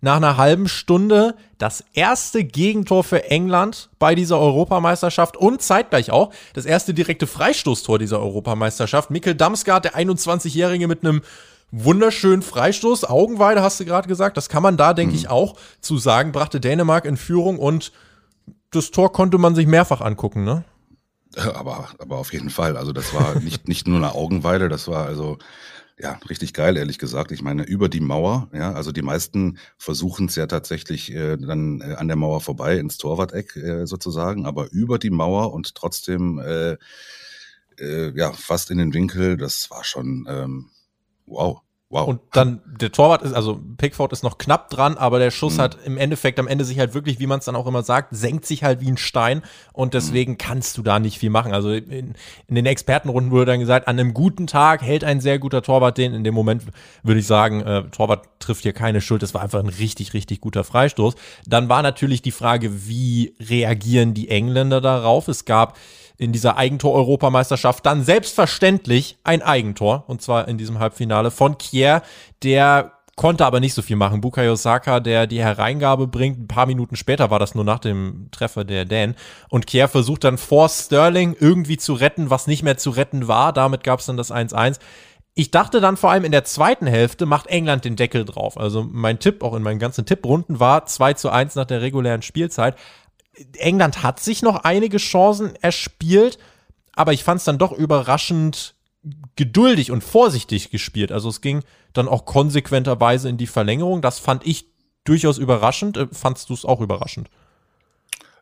nach 0.00 0.16
einer 0.16 0.36
halben 0.36 0.68
Stunde 0.68 1.34
das 1.56 1.82
erste 1.94 2.44
Gegentor 2.44 3.04
für 3.04 3.30
England 3.30 3.88
bei 3.98 4.14
dieser 4.14 4.38
Europameisterschaft 4.38 5.36
und 5.36 5.62
zeitgleich 5.62 6.10
auch 6.10 6.32
das 6.52 6.66
erste 6.66 6.92
direkte 6.92 7.26
Freistoßtor 7.26 7.98
dieser 7.98 8.20
Europameisterschaft. 8.20 9.10
Mikkel 9.10 9.34
Damsgaard, 9.34 9.86
der 9.86 9.96
21-Jährige 9.96 10.88
mit 10.88 11.04
einem 11.04 11.22
wunderschönen 11.70 12.42
Freistoß, 12.42 13.04
Augenweide 13.04 13.62
hast 13.62 13.80
du 13.80 13.86
gerade 13.86 14.06
gesagt, 14.06 14.36
das 14.36 14.50
kann 14.50 14.62
man 14.62 14.76
da, 14.76 14.92
denke 14.92 15.14
mhm. 15.14 15.18
ich, 15.18 15.30
auch 15.30 15.56
zu 15.80 15.96
sagen, 15.96 16.32
brachte 16.32 16.60
Dänemark 16.60 17.06
in 17.06 17.16
Führung 17.16 17.58
und 17.58 17.90
das 18.70 18.90
Tor 18.90 19.12
konnte 19.12 19.38
man 19.38 19.54
sich 19.54 19.66
mehrfach 19.66 20.02
angucken, 20.02 20.44
ne? 20.44 20.64
Aber, 21.54 21.88
aber 21.98 22.18
auf 22.18 22.32
jeden 22.32 22.50
Fall. 22.50 22.76
Also 22.76 22.92
das 22.92 23.12
war 23.14 23.40
nicht, 23.40 23.68
nicht 23.68 23.88
nur 23.88 23.98
eine 23.98 24.14
Augenweide, 24.14 24.68
das 24.68 24.88
war 24.88 25.06
also 25.06 25.38
ja 25.98 26.18
richtig 26.28 26.54
geil, 26.54 26.76
ehrlich 26.76 26.98
gesagt. 26.98 27.32
Ich 27.32 27.42
meine, 27.42 27.64
über 27.64 27.88
die 27.88 28.00
Mauer, 28.00 28.48
ja, 28.52 28.72
also 28.72 28.92
die 28.92 29.02
meisten 29.02 29.58
versuchen 29.78 30.26
es 30.26 30.36
ja 30.36 30.46
tatsächlich 30.46 31.12
äh, 31.12 31.36
dann 31.36 31.80
äh, 31.80 31.94
an 31.94 32.08
der 32.08 32.16
Mauer 32.16 32.40
vorbei 32.40 32.78
ins 32.78 32.98
Torwart-Eck 32.98 33.56
äh, 33.56 33.86
sozusagen, 33.86 34.46
aber 34.46 34.70
über 34.70 34.98
die 34.98 35.10
Mauer 35.10 35.52
und 35.52 35.74
trotzdem 35.74 36.38
äh, 36.38 36.76
äh, 37.78 38.16
ja 38.16 38.32
fast 38.32 38.70
in 38.70 38.78
den 38.78 38.94
Winkel, 38.94 39.36
das 39.36 39.70
war 39.70 39.84
schon 39.84 40.26
ähm, 40.28 40.70
wow. 41.26 41.63
Wow. 41.94 42.08
Und 42.08 42.22
dann 42.32 42.60
der 42.66 42.90
Torwart 42.90 43.22
ist, 43.22 43.34
also 43.34 43.60
Pickford 43.76 44.12
ist 44.12 44.24
noch 44.24 44.36
knapp 44.36 44.68
dran, 44.68 44.96
aber 44.96 45.20
der 45.20 45.30
Schuss 45.30 45.58
mhm. 45.58 45.62
hat 45.62 45.78
im 45.84 45.96
Endeffekt 45.96 46.40
am 46.40 46.48
Ende 46.48 46.64
sich 46.64 46.80
halt 46.80 46.92
wirklich, 46.92 47.20
wie 47.20 47.28
man 47.28 47.38
es 47.38 47.44
dann 47.44 47.54
auch 47.54 47.68
immer 47.68 47.84
sagt, 47.84 48.08
senkt 48.16 48.46
sich 48.46 48.64
halt 48.64 48.80
wie 48.80 48.90
ein 48.90 48.96
Stein 48.96 49.42
und 49.72 49.94
deswegen 49.94 50.32
mhm. 50.32 50.38
kannst 50.38 50.76
du 50.76 50.82
da 50.82 50.98
nicht 50.98 51.20
viel 51.20 51.30
machen. 51.30 51.54
Also 51.54 51.70
in, 51.70 52.16
in, 52.48 52.54
den 52.56 52.66
Expertenrunden 52.66 53.30
wurde 53.30 53.44
dann 53.44 53.60
gesagt, 53.60 53.86
an 53.86 53.96
einem 53.96 54.12
guten 54.12 54.48
Tag 54.48 54.82
hält 54.82 55.04
ein 55.04 55.20
sehr 55.20 55.38
guter 55.38 55.62
Torwart 55.62 55.96
den. 55.96 56.14
In 56.14 56.24
dem 56.24 56.34
Moment 56.34 56.64
würde 57.04 57.20
ich 57.20 57.28
sagen, 57.28 57.60
äh, 57.60 57.84
Torwart 57.92 58.26
trifft 58.40 58.64
hier 58.64 58.72
keine 58.72 59.00
Schuld. 59.00 59.22
Das 59.22 59.32
war 59.32 59.42
einfach 59.42 59.60
ein 59.60 59.68
richtig, 59.68 60.14
richtig 60.14 60.40
guter 60.40 60.64
Freistoß. 60.64 61.14
Dann 61.46 61.68
war 61.68 61.82
natürlich 61.82 62.22
die 62.22 62.32
Frage, 62.32 62.88
wie 62.88 63.36
reagieren 63.38 64.14
die 64.14 64.30
Engländer 64.30 64.80
darauf? 64.80 65.28
Es 65.28 65.44
gab 65.44 65.78
in 66.16 66.32
dieser 66.32 66.56
Eigentor-Europameisterschaft 66.56 67.84
dann 67.84 68.04
selbstverständlich 68.04 69.18
ein 69.24 69.42
Eigentor, 69.42 70.04
und 70.06 70.22
zwar 70.22 70.48
in 70.48 70.58
diesem 70.58 70.78
Halbfinale 70.78 71.30
von 71.30 71.58
Kier 71.58 72.02
der 72.42 72.92
konnte 73.16 73.46
aber 73.46 73.60
nicht 73.60 73.74
so 73.74 73.82
viel 73.82 73.96
machen. 73.96 74.20
Bukayo 74.20 74.56
Saka, 74.56 75.00
der 75.00 75.26
die 75.26 75.40
Hereingabe 75.40 76.06
bringt, 76.06 76.40
ein 76.40 76.48
paar 76.48 76.66
Minuten 76.66 76.96
später 76.96 77.30
war 77.30 77.38
das 77.38 77.54
nur 77.54 77.64
nach 77.64 77.78
dem 77.78 78.28
Treffer 78.32 78.64
der 78.64 78.84
Dan. 78.84 79.14
Und 79.48 79.66
Kier 79.66 79.88
versucht 79.88 80.24
dann 80.24 80.38
vor 80.38 80.68
Sterling 80.68 81.36
irgendwie 81.38 81.76
zu 81.76 81.94
retten, 81.94 82.30
was 82.30 82.46
nicht 82.46 82.62
mehr 82.62 82.76
zu 82.76 82.90
retten 82.90 83.28
war. 83.28 83.52
Damit 83.52 83.84
gab 83.84 84.00
es 84.00 84.06
dann 84.06 84.16
das 84.16 84.32
1-1. 84.32 84.78
Ich 85.36 85.50
dachte 85.50 85.80
dann 85.80 85.96
vor 85.96 86.10
allem 86.10 86.24
in 86.24 86.32
der 86.32 86.44
zweiten 86.44 86.86
Hälfte 86.86 87.26
macht 87.26 87.48
England 87.48 87.84
den 87.84 87.96
Deckel 87.96 88.24
drauf. 88.24 88.58
Also 88.58 88.86
mein 88.88 89.18
Tipp, 89.18 89.42
auch 89.42 89.54
in 89.54 89.62
meinen 89.62 89.80
ganzen 89.80 90.06
Tipprunden, 90.06 90.60
war 90.60 90.86
2 90.86 91.14
zu 91.14 91.30
1 91.30 91.56
nach 91.56 91.64
der 91.64 91.82
regulären 91.82 92.22
Spielzeit. 92.22 92.76
England 93.58 94.02
hat 94.02 94.20
sich 94.20 94.42
noch 94.42 94.64
einige 94.64 94.98
Chancen 94.98 95.56
erspielt, 95.56 96.38
aber 96.94 97.12
ich 97.12 97.24
fand 97.24 97.38
es 97.38 97.44
dann 97.44 97.58
doch 97.58 97.72
überraschend 97.72 98.74
geduldig 99.36 99.90
und 99.90 100.02
vorsichtig 100.02 100.70
gespielt. 100.70 101.12
Also 101.12 101.28
es 101.28 101.40
ging 101.40 101.62
dann 101.92 102.08
auch 102.08 102.24
konsequenterweise 102.24 103.28
in 103.28 103.36
die 103.36 103.46
Verlängerung. 103.46 104.00
Das 104.00 104.18
fand 104.18 104.46
ich 104.46 104.66
durchaus 105.04 105.38
überraschend. 105.38 105.96
Äh, 105.96 106.08
fandst 106.10 106.48
du 106.50 106.54
es 106.54 106.64
auch 106.64 106.80
überraschend? 106.80 107.28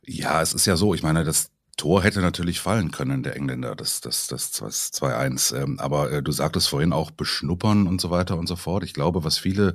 Ja, 0.04 0.42
es 0.42 0.54
ist 0.54 0.66
ja 0.66 0.76
so, 0.76 0.94
ich 0.94 1.02
meine, 1.02 1.24
das 1.24 1.50
Tor 1.76 2.02
hätte 2.02 2.20
natürlich 2.20 2.60
fallen 2.60 2.90
können, 2.90 3.22
der 3.22 3.36
Engländer, 3.36 3.74
das, 3.74 4.00
das, 4.00 4.26
das, 4.26 4.52
das 4.52 4.92
2-1. 4.92 5.56
Ähm, 5.56 5.80
aber 5.80 6.12
äh, 6.12 6.22
du 6.22 6.30
sagtest 6.30 6.68
vorhin 6.68 6.92
auch 6.92 7.10
beschnuppern 7.10 7.86
und 7.86 8.00
so 8.00 8.10
weiter 8.10 8.36
und 8.36 8.46
so 8.46 8.56
fort. 8.56 8.84
Ich 8.84 8.94
glaube, 8.94 9.24
was 9.24 9.38
viele 9.38 9.74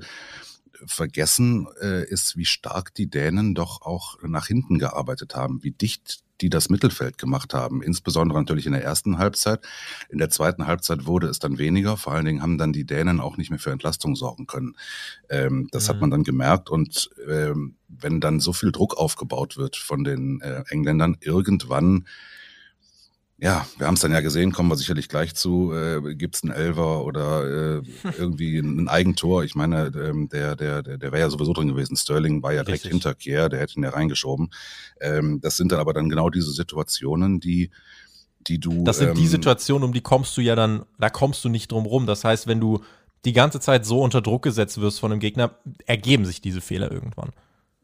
vergessen, 0.85 1.67
äh, 1.81 2.05
ist, 2.07 2.37
wie 2.37 2.45
stark 2.45 2.93
die 2.93 3.09
Dänen 3.09 3.55
doch 3.55 3.81
auch 3.81 4.17
nach 4.23 4.47
hinten 4.47 4.79
gearbeitet 4.79 5.35
haben, 5.35 5.63
wie 5.63 5.71
dicht 5.71 6.23
die 6.41 6.49
das 6.49 6.69
Mittelfeld 6.69 7.17
gemacht 7.17 7.53
haben, 7.53 7.81
insbesondere 7.81 8.39
natürlich 8.39 8.67
in 8.67 8.73
der 8.73 8.83
ersten 8.83 9.17
Halbzeit. 9.17 9.65
In 10.09 10.19
der 10.19 10.29
zweiten 10.29 10.67
Halbzeit 10.67 11.05
wurde 11.05 11.27
es 11.27 11.39
dann 11.39 11.57
weniger. 11.57 11.97
Vor 11.97 12.13
allen 12.13 12.25
Dingen 12.25 12.41
haben 12.41 12.57
dann 12.57 12.73
die 12.73 12.85
Dänen 12.85 13.19
auch 13.19 13.37
nicht 13.37 13.49
mehr 13.49 13.59
für 13.59 13.71
Entlastung 13.71 14.15
sorgen 14.15 14.45
können. 14.45 14.75
Ähm, 15.29 15.67
das 15.71 15.85
mhm. 15.85 15.89
hat 15.89 16.01
man 16.01 16.11
dann 16.11 16.23
gemerkt. 16.23 16.69
Und 16.69 17.09
ähm, 17.27 17.75
wenn 17.87 18.21
dann 18.21 18.39
so 18.39 18.53
viel 18.53 18.71
Druck 18.71 18.97
aufgebaut 18.97 19.57
wird 19.57 19.75
von 19.75 20.03
den 20.03 20.41
äh, 20.41 20.63
Engländern, 20.69 21.17
irgendwann 21.21 22.05
ja, 23.39 23.67
wir 23.77 23.85
haben 23.85 23.93
es 23.93 23.99
dann 23.99 24.11
ja 24.11 24.21
gesehen, 24.21 24.51
kommen 24.51 24.69
wir 24.69 24.75
sicherlich 24.75 25.09
gleich 25.09 25.35
zu. 25.35 25.71
Äh, 25.71 26.15
Gibt 26.15 26.35
es 26.35 26.43
einen 26.43 26.53
Elver 26.53 27.05
oder 27.05 27.77
äh, 27.77 27.81
irgendwie 28.17 28.57
ein 28.57 28.87
Eigentor? 28.87 29.43
Ich 29.43 29.53
meine, 29.53 29.91
ähm, 29.95 30.27
der, 30.29 30.55
der, 30.55 30.81
der, 30.81 30.97
der 30.97 31.11
wäre 31.11 31.21
ja 31.21 31.29
sowieso 31.29 31.53
drin 31.53 31.67
gewesen. 31.67 31.95
Sterling 31.95 32.41
war 32.41 32.53
ja 32.53 32.63
direkt 32.63 32.85
Richtig. 32.85 32.91
hinter 32.91 33.13
Kier, 33.13 33.49
der 33.49 33.59
hätte 33.59 33.75
ihn 33.75 33.83
ja 33.83 33.91
reingeschoben. 33.91 34.49
Ähm, 34.99 35.39
das 35.39 35.55
sind 35.55 35.71
dann 35.71 35.79
aber 35.79 35.93
dann 35.93 36.09
genau 36.09 36.29
diese 36.29 36.51
Situationen, 36.51 37.39
die 37.39 37.69
die 38.47 38.59
du. 38.59 38.83
Das 38.83 38.97
sind 38.97 39.09
ähm, 39.09 39.15
die 39.15 39.27
Situationen, 39.27 39.83
um 39.83 39.93
die 39.93 40.01
kommst 40.01 40.35
du 40.37 40.41
ja 40.41 40.55
dann, 40.55 40.85
da 40.97 41.09
kommst 41.09 41.43
du 41.43 41.49
nicht 41.49 41.71
drum 41.71 41.85
rum. 41.85 42.07
Das 42.07 42.23
heißt, 42.23 42.47
wenn 42.47 42.59
du 42.59 42.81
die 43.25 43.33
ganze 43.33 43.59
Zeit 43.59 43.85
so 43.85 44.01
unter 44.01 44.21
Druck 44.21 44.43
gesetzt 44.43 44.79
wirst 44.79 44.99
von 44.99 45.11
einem 45.11 45.19
Gegner, 45.19 45.51
ergeben 45.85 46.25
sich 46.25 46.41
diese 46.41 46.61
Fehler 46.61 46.91
irgendwann. 46.91 47.31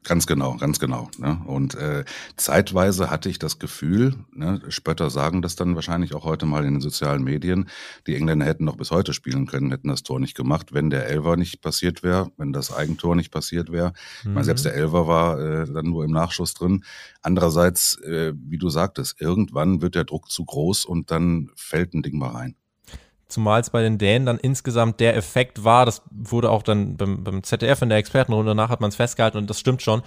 Ganz 0.03 0.27
genau, 0.27 0.57
ganz 0.57 0.79
genau. 0.79 1.09
Ne? 1.17 1.39
Und 1.45 1.75
äh, 1.75 2.03
zeitweise 2.35 3.09
hatte 3.09 3.29
ich 3.29 3.39
das 3.39 3.57
Gefühl, 3.57 4.15
ne, 4.33 4.61
Spötter 4.67 5.09
sagen 5.09 5.41
das 5.41 5.55
dann 5.55 5.75
wahrscheinlich 5.75 6.13
auch 6.13 6.25
heute 6.25 6.45
mal 6.45 6.65
in 6.65 6.73
den 6.73 6.81
sozialen 6.81 7.23
Medien, 7.23 7.69
die 8.05 8.15
Engländer 8.15 8.45
hätten 8.45 8.65
noch 8.65 8.75
bis 8.75 8.91
heute 8.91 9.13
spielen 9.13 9.45
können, 9.45 9.71
hätten 9.71 9.87
das 9.87 10.03
Tor 10.03 10.19
nicht 10.19 10.35
gemacht, 10.35 10.73
wenn 10.73 10.89
der 10.89 11.07
Elver 11.07 11.37
nicht 11.37 11.61
passiert 11.61 12.03
wäre, 12.03 12.31
wenn 12.37 12.51
das 12.51 12.73
Eigentor 12.73 13.15
nicht 13.15 13.31
passiert 13.31 13.71
wäre. 13.71 13.89
Mhm. 14.23 14.29
Ich 14.29 14.33
meine, 14.33 14.43
selbst 14.45 14.65
der 14.65 14.75
Elver 14.75 15.07
war 15.07 15.39
äh, 15.39 15.71
dann 15.71 15.85
nur 15.85 16.03
im 16.03 16.11
Nachschuss 16.11 16.53
drin. 16.53 16.83
Andererseits, 17.21 17.97
äh, 18.01 18.33
wie 18.35 18.57
du 18.57 18.69
sagtest, 18.69 19.21
irgendwann 19.21 19.81
wird 19.81 19.95
der 19.95 20.03
Druck 20.03 20.29
zu 20.29 20.43
groß 20.43 20.83
und 20.85 21.11
dann 21.11 21.49
fällt 21.55 21.93
ein 21.93 22.03
Ding 22.03 22.17
mal 22.17 22.31
rein. 22.31 22.55
Zumal 23.33 23.61
es 23.61 23.71
bei 23.71 23.81
den 23.81 23.97
Dänen 23.97 24.27
dann 24.27 24.37
insgesamt 24.37 24.99
der 24.99 25.17
Effekt 25.17 25.63
war, 25.63 25.87
das 25.87 26.03
wurde 26.11 26.51
auch 26.51 26.61
dann 26.61 26.97
beim, 26.97 27.23
beim 27.23 27.41
ZDF 27.41 27.81
in 27.81 27.89
der 27.89 27.97
Expertenrunde, 27.97 28.51
danach 28.51 28.69
hat 28.69 28.79
man 28.79 28.89
es 28.89 28.95
festgehalten 28.95 29.39
und 29.39 29.49
das 29.49 29.59
stimmt 29.59 29.81
schon. 29.81 30.03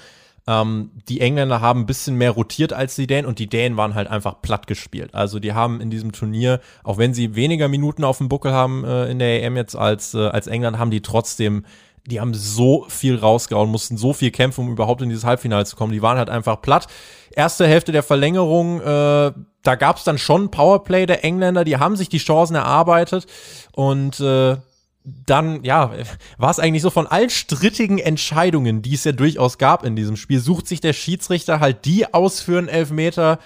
Ähm, 0.47 0.92
die 1.09 1.21
Engländer 1.21 1.61
haben 1.61 1.80
ein 1.80 1.87
bisschen 1.87 2.14
mehr 2.14 2.30
rotiert 2.30 2.73
als 2.73 2.95
die 2.95 3.09
Dänen 3.09 3.26
und 3.26 3.40
die 3.40 3.49
Dänen 3.49 3.76
waren 3.76 3.97
halt 3.97 4.06
einfach 4.06 4.42
platt 4.42 4.68
gespielt. 4.68 5.12
Also 5.12 5.40
die 5.40 5.54
haben 5.54 5.80
in 5.80 5.90
diesem 5.90 6.12
Turnier, 6.12 6.61
auch 6.85 6.99
wenn 6.99 7.14
sie 7.14 7.35
weniger 7.35 7.66
Minuten 7.66 8.04
auf 8.04 8.18
dem 8.18 8.28
Buckel 8.28 8.52
haben 8.52 8.85
äh, 8.85 9.11
in 9.11 9.18
der 9.18 9.42
EM 9.42 9.56
jetzt 9.56 9.75
als, 9.75 10.14
äh, 10.14 10.28
als 10.28 10.47
England, 10.47 10.78
haben 10.78 10.92
die 10.92 11.02
trotzdem 11.02 11.64
die 12.06 12.20
haben 12.20 12.34
so 12.34 12.86
viel 12.88 13.16
rausgehauen, 13.16 13.70
mussten 13.70 13.96
so 13.96 14.12
viel 14.12 14.30
kämpfen, 14.30 14.62
um 14.62 14.72
überhaupt 14.72 15.02
in 15.02 15.08
dieses 15.08 15.25
Halbfinale 15.25 15.64
zu 15.64 15.76
kommen. 15.76 15.92
Die 15.92 16.02
waren 16.02 16.18
halt 16.18 16.30
einfach 16.30 16.62
platt. 16.62 16.86
Erste 17.32 17.66
Hälfte 17.66 17.92
der 17.92 18.02
Verlängerung, 18.02 18.80
äh, 18.80 19.32
da 19.62 19.75
gab 19.75 19.96
es 19.96 20.04
dann 20.04 20.18
schon 20.18 20.50
Powerplay 20.50 21.06
der 21.06 21.25
Engländer, 21.25 21.64
die 21.64 21.76
haben 21.76 21.96
sich 21.96 22.08
die 22.08 22.18
Chancen 22.18 22.54
erarbeitet 22.54 23.26
und 23.72 24.20
äh, 24.20 24.56
dann, 25.04 25.62
ja, 25.62 25.92
war 26.36 26.50
es 26.50 26.58
eigentlich 26.58 26.82
so 26.82 26.90
von 26.90 27.06
allen 27.06 27.30
strittigen 27.30 27.98
Entscheidungen, 27.98 28.82
die 28.82 28.94
es 28.94 29.04
ja 29.04 29.12
durchaus 29.12 29.58
gab 29.58 29.84
in 29.84 29.94
diesem 29.94 30.16
Spiel, 30.16 30.40
sucht 30.40 30.66
sich 30.66 30.80
der 30.80 30.92
Schiedsrichter 30.92 31.60
halt 31.60 31.84
die 31.84 32.12
ausführen 32.12 32.68
Elfmeter, 32.68 33.38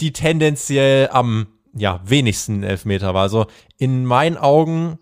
die 0.00 0.12
tendenziell 0.12 1.08
am 1.10 1.48
ja, 1.76 2.00
wenigsten 2.04 2.62
Elfmeter 2.62 3.14
war. 3.14 3.22
Also 3.22 3.46
in 3.76 4.04
meinen 4.04 4.36
Augen 4.36 4.98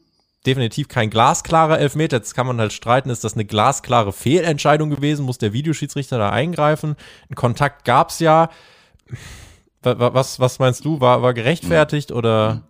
definitiv 0.46 0.88
kein 0.88 1.10
glasklarer 1.10 1.78
Elfmeter. 1.78 2.16
Jetzt 2.16 2.34
kann 2.34 2.46
man 2.46 2.58
halt 2.58 2.72
streiten, 2.72 3.10
ist 3.10 3.24
das 3.24 3.34
eine 3.34 3.44
glasklare 3.44 4.12
Fehlentscheidung 4.12 4.90
gewesen? 4.90 5.24
Muss 5.24 5.38
der 5.38 5.52
Videoschiedsrichter 5.52 6.18
da 6.18 6.30
eingreifen? 6.30 6.96
Ein 7.30 7.34
Kontakt 7.34 7.84
gab 7.84 8.10
es 8.10 8.18
ja. 8.18 8.50
Was, 9.82 10.38
was 10.38 10.58
meinst 10.58 10.84
du? 10.84 11.00
War, 11.00 11.22
war 11.22 11.34
gerechtfertigt 11.34 12.10
mhm. 12.10 12.16
oder? 12.16 12.68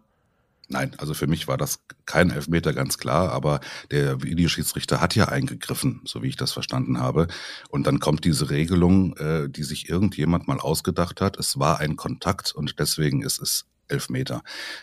Nein, 0.69 0.93
also 0.97 1.13
für 1.13 1.27
mich 1.27 1.49
war 1.49 1.59
das 1.59 1.85
kein 2.07 2.31
Elfmeter, 2.31 2.73
ganz 2.73 2.97
klar, 2.97 3.31
aber 3.33 3.61
der 3.91 4.23
Videoschiedsrichter 4.23 5.03
hat 5.03 5.15
ja 5.15 5.27
eingegriffen, 5.27 6.01
so 6.07 6.23
wie 6.23 6.29
ich 6.29 6.37
das 6.37 6.53
verstanden 6.53 6.99
habe. 6.99 7.27
Und 7.69 7.87
dann 7.87 8.01
kommt 8.01 8.25
diese 8.25 8.49
Regelung, 8.49 9.15
äh, 9.19 9.51
die 9.51 9.65
sich 9.65 9.91
irgendjemand 9.91 10.49
mal 10.49 10.61
ausgedacht 10.61 11.21
hat. 11.21 11.37
Es 11.37 11.59
war 11.59 11.81
ein 11.81 11.97
Kontakt 11.97 12.53
und 12.53 12.79
deswegen 12.79 13.23
ist 13.23 13.41
es 13.41 13.67
Elfmeter. 13.89 14.43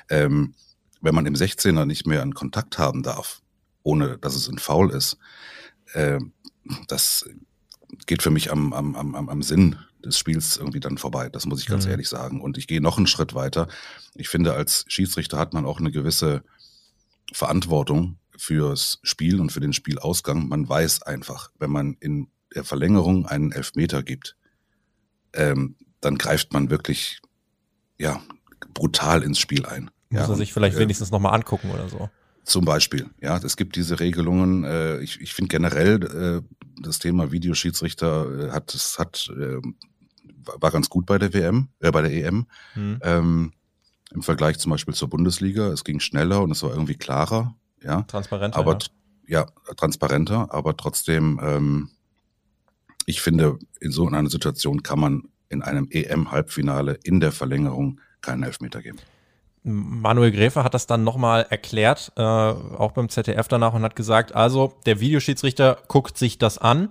Ähm, 0.10 0.54
wenn 1.02 1.16
man 1.16 1.26
im 1.26 1.36
16er 1.36 1.86
nicht 1.86 2.08
mehr 2.08 2.22
einen 2.22 2.34
Kontakt 2.34 2.78
haben 2.78 3.04
darf, 3.04 3.42
ohne 3.84 4.18
dass 4.18 4.36
es 4.36 4.50
ein 4.50 4.60
Foul 4.60 4.92
ist, 4.92 5.18
äh, 5.94 6.20
das 6.88 7.26
geht 8.06 8.22
für 8.22 8.32
mich 8.32 8.52
am, 8.52 8.74
am, 8.74 8.96
am, 8.96 9.30
am 9.30 9.42
Sinn 9.42 9.78
des 10.04 10.18
Spiels 10.18 10.58
irgendwie 10.58 10.80
dann 10.80 10.98
vorbei. 10.98 11.30
Das 11.30 11.46
muss 11.46 11.62
ich 11.62 11.68
ganz 11.68 11.86
mhm. 11.86 11.92
ehrlich 11.92 12.10
sagen. 12.10 12.42
Und 12.42 12.58
ich 12.58 12.68
gehe 12.68 12.82
noch 12.82 12.98
einen 12.98 13.08
Schritt 13.08 13.34
weiter. 13.34 13.68
Ich 14.16 14.30
finde, 14.30 14.54
als 14.54 14.86
Schiedsrichter 14.88 15.38
hat 15.38 15.54
man 15.54 15.66
auch 15.66 15.80
eine 15.80 15.92
gewisse 15.92 16.44
Verantwortung 17.34 18.18
fürs 18.38 19.00
Spiel 19.04 19.42
und 19.42 19.52
für 19.52 19.60
den 19.60 19.74
Spielausgang. 19.74 20.48
Man 20.48 20.68
weiß 20.68 21.04
einfach, 21.04 21.52
wenn 21.60 21.72
man 21.72 21.98
in 22.00 22.28
der 22.56 22.64
Verlängerung 22.64 23.26
einen 23.26 23.52
Elfmeter 23.52 24.02
gibt, 24.04 24.38
ähm, 25.34 25.76
dann 26.02 26.18
greift 26.18 26.54
man 26.54 26.70
wirklich 26.70 27.22
ja 27.98 28.22
brutal 28.74 29.24
ins 29.24 29.40
Spiel 29.40 29.66
ein. 29.66 29.92
Muss 30.10 30.22
ja, 30.22 30.28
er 30.28 30.36
sich 30.36 30.54
vielleicht 30.54 30.78
äh, 30.78 30.80
wenigstens 30.80 31.12
nochmal 31.12 31.34
angucken 31.34 31.70
oder 31.72 31.88
so. 31.88 32.10
Zum 32.44 32.66
Beispiel, 32.66 33.10
ja, 33.22 33.38
es 33.38 33.58
gibt 33.58 33.76
diese 33.76 34.00
Regelungen. 34.00 34.64
Äh, 34.64 35.00
ich 35.02 35.22
ich 35.22 35.34
finde 35.34 35.50
generell 35.50 36.04
äh, 36.04 36.42
das 36.82 37.00
Thema 37.00 37.32
Videoschiedsrichter 37.32 38.48
äh, 38.48 38.52
hat 38.52 38.74
es 38.74 38.98
hat 38.98 39.30
äh, 39.38 39.62
war 40.58 40.72
ganz 40.72 40.90
gut 40.90 41.06
bei 41.06 41.18
der 41.18 41.34
WM, 41.34 41.70
äh, 41.80 41.92
bei 41.92 42.02
der 42.02 42.12
EM. 42.12 42.48
Hm. 42.74 43.00
Ähm, 43.04 43.54
Im 44.12 44.24
Vergleich 44.24 44.58
zum 44.58 44.72
Beispiel 44.72 44.94
zur 44.94 45.10
Bundesliga. 45.10 45.68
Es 45.68 45.84
ging 45.84 46.00
schneller 46.00 46.42
und 46.42 46.52
es 46.52 46.64
war 46.64 46.72
irgendwie 46.72 46.96
klarer, 46.96 47.56
ja. 47.84 48.02
Transparenter. 48.04 48.58
Aber 48.58 48.80
ja, 49.28 49.42
ja 49.42 49.74
transparenter, 49.76 50.52
aber 50.52 50.76
trotzdem, 50.76 51.40
ähm, 51.44 51.90
ich 53.06 53.22
finde, 53.22 53.60
in 53.80 53.92
so 53.92 54.08
einer 54.08 54.28
Situation 54.30 54.82
kann 54.82 55.00
man 55.00 55.24
in 55.50 55.62
einem 55.62 55.88
EM-Halbfinale 55.92 57.00
in 57.04 57.20
der 57.20 57.32
Verlängerung 57.32 58.00
keinen 58.22 58.44
Elfmeter 58.44 58.82
geben. 58.82 59.00
Manuel 59.64 60.32
Gräfe 60.32 60.64
hat 60.64 60.74
das 60.74 60.88
dann 60.88 61.04
nochmal 61.04 61.46
erklärt, 61.50 62.12
äh, 62.16 62.22
auch 62.22 62.92
beim 62.94 63.10
ZDF 63.10 63.48
danach 63.48 63.74
und 63.74 63.84
hat 63.84 63.96
gesagt, 63.96 64.34
also 64.34 64.74
der 64.86 65.00
Videoschiedsrichter 65.00 65.78
guckt 65.88 66.18
sich 66.18 66.38
das 66.38 66.58
an 66.58 66.90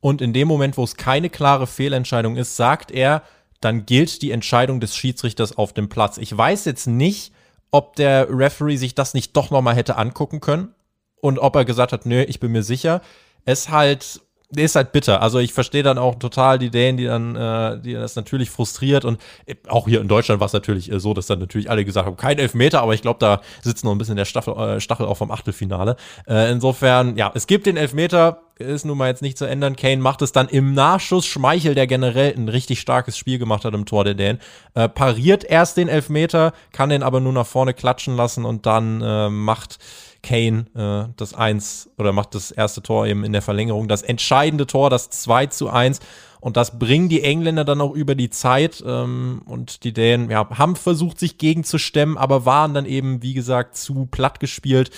und 0.00 0.20
in 0.20 0.32
dem 0.32 0.48
Moment, 0.48 0.76
wo 0.76 0.84
es 0.84 0.96
keine 0.96 1.30
klare 1.30 1.66
Fehlentscheidung 1.66 2.36
ist, 2.36 2.56
sagt 2.56 2.90
er, 2.90 3.22
dann 3.60 3.86
gilt 3.86 4.22
die 4.22 4.30
Entscheidung 4.30 4.80
des 4.80 4.94
Schiedsrichters 4.94 5.56
auf 5.58 5.72
dem 5.72 5.88
Platz. 5.88 6.18
Ich 6.18 6.36
weiß 6.36 6.64
jetzt 6.64 6.86
nicht, 6.86 7.32
ob 7.70 7.96
der 7.96 8.28
Referee 8.30 8.76
sich 8.76 8.94
das 8.94 9.14
nicht 9.14 9.36
doch 9.36 9.50
nochmal 9.50 9.74
hätte 9.74 9.96
angucken 9.96 10.40
können 10.40 10.74
und 11.20 11.38
ob 11.38 11.56
er 11.56 11.64
gesagt 11.64 11.92
hat, 11.92 12.06
nö, 12.06 12.22
ich 12.22 12.40
bin 12.40 12.52
mir 12.52 12.62
sicher. 12.62 13.00
Es 13.44 13.68
halt 13.68 14.20
ist 14.56 14.76
halt 14.76 14.92
bitter. 14.92 15.20
Also 15.20 15.38
ich 15.38 15.52
verstehe 15.52 15.82
dann 15.82 15.98
auch 15.98 16.14
total 16.14 16.58
die 16.58 16.66
Ideen, 16.66 16.96
die 16.96 17.04
dann, 17.04 17.36
äh, 17.36 17.80
die 17.80 17.92
das 17.92 18.16
natürlich 18.16 18.50
frustriert 18.50 19.04
und 19.04 19.20
äh, 19.46 19.56
auch 19.68 19.86
hier 19.86 20.00
in 20.00 20.08
Deutschland 20.08 20.40
war 20.40 20.46
es 20.46 20.52
natürlich 20.52 20.90
äh, 20.90 20.98
so, 20.98 21.12
dass 21.12 21.26
dann 21.26 21.38
natürlich 21.38 21.70
alle 21.70 21.84
gesagt 21.84 22.06
haben, 22.06 22.16
kein 22.16 22.38
Elfmeter, 22.38 22.80
aber 22.80 22.94
ich 22.94 23.02
glaube, 23.02 23.18
da 23.20 23.42
sitzt 23.62 23.84
noch 23.84 23.92
ein 23.92 23.98
bisschen 23.98 24.16
der 24.16 24.24
Stachel, 24.24 24.54
äh, 24.56 24.80
Stachel 24.80 25.06
auch 25.06 25.18
vom 25.18 25.30
Achtelfinale. 25.30 25.96
Äh, 26.26 26.50
insofern, 26.50 27.16
ja, 27.16 27.30
es 27.34 27.46
gibt 27.46 27.66
den 27.66 27.76
Elfmeter. 27.76 28.42
ist 28.58 28.86
nun 28.86 28.96
mal 28.96 29.08
jetzt 29.08 29.22
nicht 29.22 29.36
zu 29.36 29.44
ändern. 29.44 29.76
Kane 29.76 29.98
macht 29.98 30.22
es 30.22 30.32
dann 30.32 30.48
im 30.48 30.72
Nachschuss. 30.72 31.26
Schmeichel, 31.26 31.74
der 31.74 31.86
generell 31.86 32.34
ein 32.34 32.48
richtig 32.48 32.80
starkes 32.80 33.18
Spiel 33.18 33.38
gemacht 33.38 33.64
hat 33.64 33.74
im 33.74 33.84
Tor 33.84 34.04
der 34.04 34.14
Dänen, 34.14 34.40
äh, 34.74 34.88
pariert 34.88 35.44
erst 35.44 35.76
den 35.76 35.88
Elfmeter, 35.88 36.52
kann 36.72 36.88
den 36.88 37.02
aber 37.02 37.20
nur 37.20 37.34
nach 37.34 37.46
vorne 37.46 37.74
klatschen 37.74 38.16
lassen 38.16 38.46
und 38.46 38.64
dann 38.64 39.02
äh, 39.02 39.28
macht 39.28 39.78
Kane 40.22 40.66
äh, 40.74 41.12
das 41.16 41.34
eins 41.34 41.90
oder 41.98 42.12
macht 42.12 42.34
das 42.34 42.50
erste 42.50 42.82
Tor 42.82 43.06
eben 43.06 43.24
in 43.24 43.32
der 43.32 43.42
Verlängerung. 43.42 43.88
Das 43.88 44.02
entscheidende 44.02 44.66
Tor, 44.66 44.90
das 44.90 45.10
2 45.10 45.46
zu 45.46 45.68
1. 45.68 46.00
Und 46.40 46.56
das 46.56 46.78
bringen 46.78 47.08
die 47.08 47.22
Engländer 47.22 47.64
dann 47.64 47.80
auch 47.80 47.94
über 47.94 48.14
die 48.14 48.30
Zeit. 48.30 48.82
Ähm, 48.86 49.42
und 49.46 49.84
die 49.84 49.92
Dänen 49.92 50.30
ja, 50.30 50.48
haben 50.58 50.76
versucht, 50.76 51.18
sich 51.18 51.38
gegenzustemmen, 51.38 52.16
aber 52.16 52.44
waren 52.44 52.74
dann 52.74 52.86
eben, 52.86 53.22
wie 53.22 53.34
gesagt, 53.34 53.76
zu 53.76 54.06
platt 54.06 54.40
gespielt. 54.40 54.90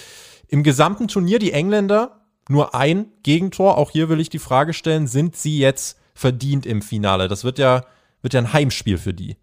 Im 0.48 0.62
gesamten 0.62 1.08
Turnier 1.08 1.38
die 1.38 1.52
Engländer 1.52 2.20
nur 2.48 2.74
ein 2.74 3.06
Gegentor. 3.22 3.78
Auch 3.78 3.90
hier 3.90 4.08
will 4.08 4.20
ich 4.20 4.28
die 4.28 4.38
Frage 4.38 4.72
stellen, 4.72 5.06
sind 5.06 5.36
sie 5.36 5.58
jetzt 5.58 5.98
verdient 6.14 6.66
im 6.66 6.82
Finale? 6.82 7.28
Das 7.28 7.44
wird 7.44 7.58
ja, 7.58 7.84
wird 8.22 8.34
ja 8.34 8.40
ein 8.40 8.52
Heimspiel 8.52 8.98
für 8.98 9.14
die. 9.14 9.36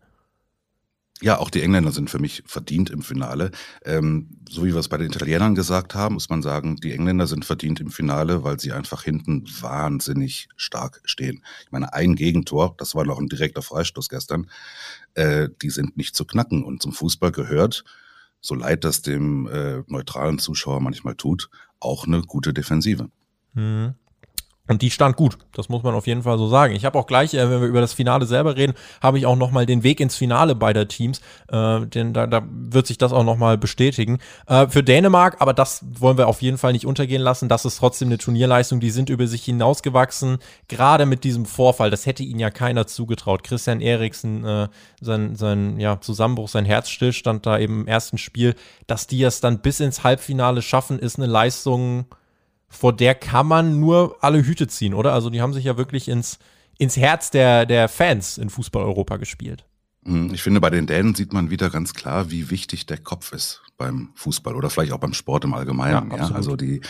Ja, 1.22 1.40
auch 1.40 1.50
die 1.50 1.64
Engländer 1.64 1.92
sind 1.92 2.12
für 2.12 2.20
mich 2.20 2.44
verdient 2.46 2.92
im 2.92 3.02
Finale. 3.02 3.50
Ähm, 3.84 4.30
so 4.48 4.64
wie 4.64 4.74
wir 4.74 4.80
es 4.80 4.88
bei 4.88 4.98
den 4.98 5.08
Italienern 5.08 5.56
gesagt 5.56 5.96
haben, 5.96 6.14
muss 6.14 6.30
man 6.30 6.44
sagen, 6.44 6.76
die 6.76 6.92
Engländer 6.92 7.26
sind 7.26 7.44
verdient 7.44 7.80
im 7.80 7.90
Finale, 7.90 8.44
weil 8.44 8.60
sie 8.60 8.72
einfach 8.72 9.04
hinten 9.04 9.44
wahnsinnig 9.62 10.48
stark 10.56 11.02
stehen. 11.06 11.44
Ich 11.64 11.72
meine, 11.72 11.94
ein 11.94 12.16
Gegentor, 12.16 12.76
das 12.78 12.94
war 12.94 13.04
noch 13.04 13.20
ein 13.20 13.30
direkter 13.30 13.64
Freistoß 13.64 14.10
gestern, 14.10 14.48
äh, 15.16 15.50
die 15.62 15.72
sind 15.72 15.98
nicht 15.98 16.16
zu 16.16 16.24
knacken. 16.24 16.64
Und 16.64 16.84
zum 16.84 16.94
Fußball 16.94 17.32
gehört, 17.32 17.84
so 18.40 18.54
leid 18.54 18.84
das 18.84 19.02
dem 19.02 19.48
äh, 19.48 19.84
neutralen 19.88 20.38
Zuschauer 20.38 20.82
manchmal 20.82 21.16
tut, 21.16 21.50
auch 21.80 22.06
eine 22.06 22.22
gute 22.22 22.54
Defensive. 22.54 23.10
Mhm. 23.54 23.96
Und 24.68 24.82
die 24.82 24.92
stand 24.92 25.16
gut, 25.16 25.38
das 25.54 25.70
muss 25.70 25.84
man 25.84 25.96
auf 25.96 26.08
jeden 26.08 26.24
Fall 26.24 26.38
so 26.38 26.48
sagen. 26.48 26.76
Ich 26.76 26.86
habe 26.86 27.00
auch 27.00 27.08
gleich, 27.08 27.34
äh, 27.34 27.50
wenn 27.50 27.62
wir 27.62 27.68
über 27.68 27.82
das 27.82 27.94
Finale 27.94 28.26
selber 28.26 28.56
reden, 28.56 28.74
habe 29.02 29.18
ich 29.18 29.26
auch 29.26 29.36
nochmal 29.36 29.66
den 29.66 29.84
Weg 29.84 30.00
ins 30.00 30.16
Finale 30.16 30.56
beider 30.56 30.88
Teams. 30.88 31.22
Äh, 31.50 31.86
denn 31.88 32.14
da, 32.14 32.28
da 32.28 32.44
wird 32.50 32.88
sich 32.88 32.98
das 32.98 33.14
auch 33.14 33.24
nochmal 33.24 33.58
bestätigen. 33.58 34.20
Äh, 34.48 34.68
für 34.68 34.84
Dänemark, 34.84 35.38
aber 35.40 35.54
das 35.54 35.86
wollen 36.00 36.18
wir 36.18 36.28
auf 36.28 36.42
jeden 36.42 36.58
Fall 36.58 36.74
nicht 36.74 36.86
untergehen 36.86 37.22
lassen. 37.22 37.50
Das 37.50 37.66
ist 37.66 37.78
trotzdem 37.78 38.10
eine 38.10 38.18
Turnierleistung. 38.18 38.80
Die 38.80 38.90
sind 38.90 39.10
über 39.10 39.28
sich 39.28 39.44
hinausgewachsen. 39.44 40.40
Gerade 40.68 41.06
mit 41.06 41.24
diesem 41.24 41.46
Vorfall, 41.46 41.90
das 41.90 42.06
hätte 42.06 42.24
ihnen 42.24 42.40
ja 42.40 42.50
keiner 42.50 42.88
zugetraut. 42.88 43.44
Christian 43.44 43.82
Eriksen, 43.82 44.44
äh, 44.44 44.68
sein, 45.02 45.36
sein 45.36 45.80
ja, 45.80 46.02
Zusammenbruch, 46.02 46.50
sein 46.50 46.66
Herzstillstand 46.66 47.46
da 47.46 47.58
eben 47.58 47.82
im 47.82 47.88
ersten 47.88 48.18
Spiel, 48.18 48.56
dass 48.88 49.08
die 49.08 49.24
es 49.24 49.40
dann 49.40 49.60
bis 49.60 49.80
ins 49.80 50.04
Halbfinale 50.04 50.62
schaffen, 50.62 51.00
ist 51.00 51.18
eine 51.18 51.28
Leistung 51.28 52.06
vor 52.70 52.96
der 52.96 53.16
kann 53.16 53.48
man 53.48 53.80
nur 53.80 54.18
alle 54.22 54.46
Hüte 54.46 54.68
ziehen, 54.68 54.94
oder? 54.94 55.14
Also 55.14 55.30
die 55.30 55.42
haben 55.42 55.54
sich 55.54 55.66
ja 55.66 55.78
wirklich 55.78 56.08
ins, 56.08 56.40
ins 56.78 56.98
Herz 56.98 57.32
der, 57.32 57.66
der 57.66 57.88
Fans 57.88 58.38
in 58.38 58.50
Fußball-Europa 58.50 59.18
gespielt. 59.18 59.66
Hm, 60.06 60.34
ich 60.34 60.42
finde, 60.42 60.62
bei 60.62 60.70
den 60.70 60.88
Dänen 60.88 61.16
sieht 61.16 61.34
man 61.34 61.50
wieder 61.50 61.70
ganz 61.70 61.94
klar, 61.94 62.32
wie 62.32 62.50
wichtig 62.50 62.86
der 62.86 62.98
Kopf 62.98 63.32
ist 63.34 63.62
beim 63.78 64.10
Fußball 64.16 64.56
oder 64.56 64.70
vielleicht 64.70 64.92
auch 64.92 65.00
beim 65.00 65.14
Sport 65.14 65.46
im 65.46 65.54
Allgemeinen. 65.54 66.12
Ja, 66.12 66.18
ja? 66.18 66.32
Also 66.32 66.56
die 66.56 66.82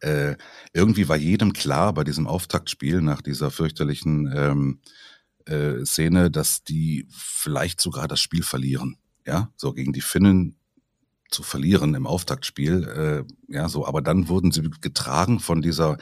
äh, 0.00 0.36
irgendwie 0.72 1.08
war 1.08 1.16
jedem 1.16 1.52
klar 1.52 1.92
bei 1.92 2.04
diesem 2.04 2.26
Auftaktspiel 2.26 3.02
nach 3.02 3.20
dieser 3.20 3.50
fürchterlichen 3.50 4.32
ähm, 4.34 4.80
äh, 5.46 5.84
Szene, 5.84 6.30
dass 6.30 6.62
die 6.62 7.08
vielleicht 7.10 7.80
sogar 7.80 8.08
das 8.08 8.20
Spiel 8.20 8.42
verlieren. 8.42 8.98
Ja, 9.26 9.50
so 9.56 9.72
gegen 9.72 9.92
die 9.92 10.02
Finnen 10.02 10.56
zu 11.30 11.42
verlieren 11.42 11.94
im 11.94 12.06
Auftaktspiel. 12.06 13.24
Äh, 13.48 13.52
ja, 13.52 13.68
so, 13.68 13.86
aber 13.86 14.02
dann 14.02 14.28
wurden 14.28 14.52
sie 14.52 14.62
getragen 14.80 15.40
von 15.40 15.62
dieser, 15.62 15.98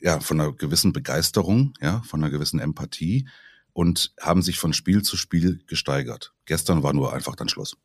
ja, 0.00 0.20
von 0.20 0.40
einer 0.40 0.52
gewissen 0.52 0.92
Begeisterung, 0.92 1.74
ja, 1.80 2.02
von 2.02 2.22
einer 2.22 2.30
gewissen 2.30 2.60
Empathie 2.60 3.28
und 3.72 4.12
haben 4.20 4.42
sich 4.42 4.58
von 4.58 4.72
Spiel 4.72 5.02
zu 5.02 5.16
Spiel 5.16 5.60
gesteigert. 5.66 6.32
Gestern 6.46 6.82
war 6.82 6.92
nur 6.92 7.12
einfach 7.12 7.36
dann 7.36 7.48
Schluss. 7.48 7.76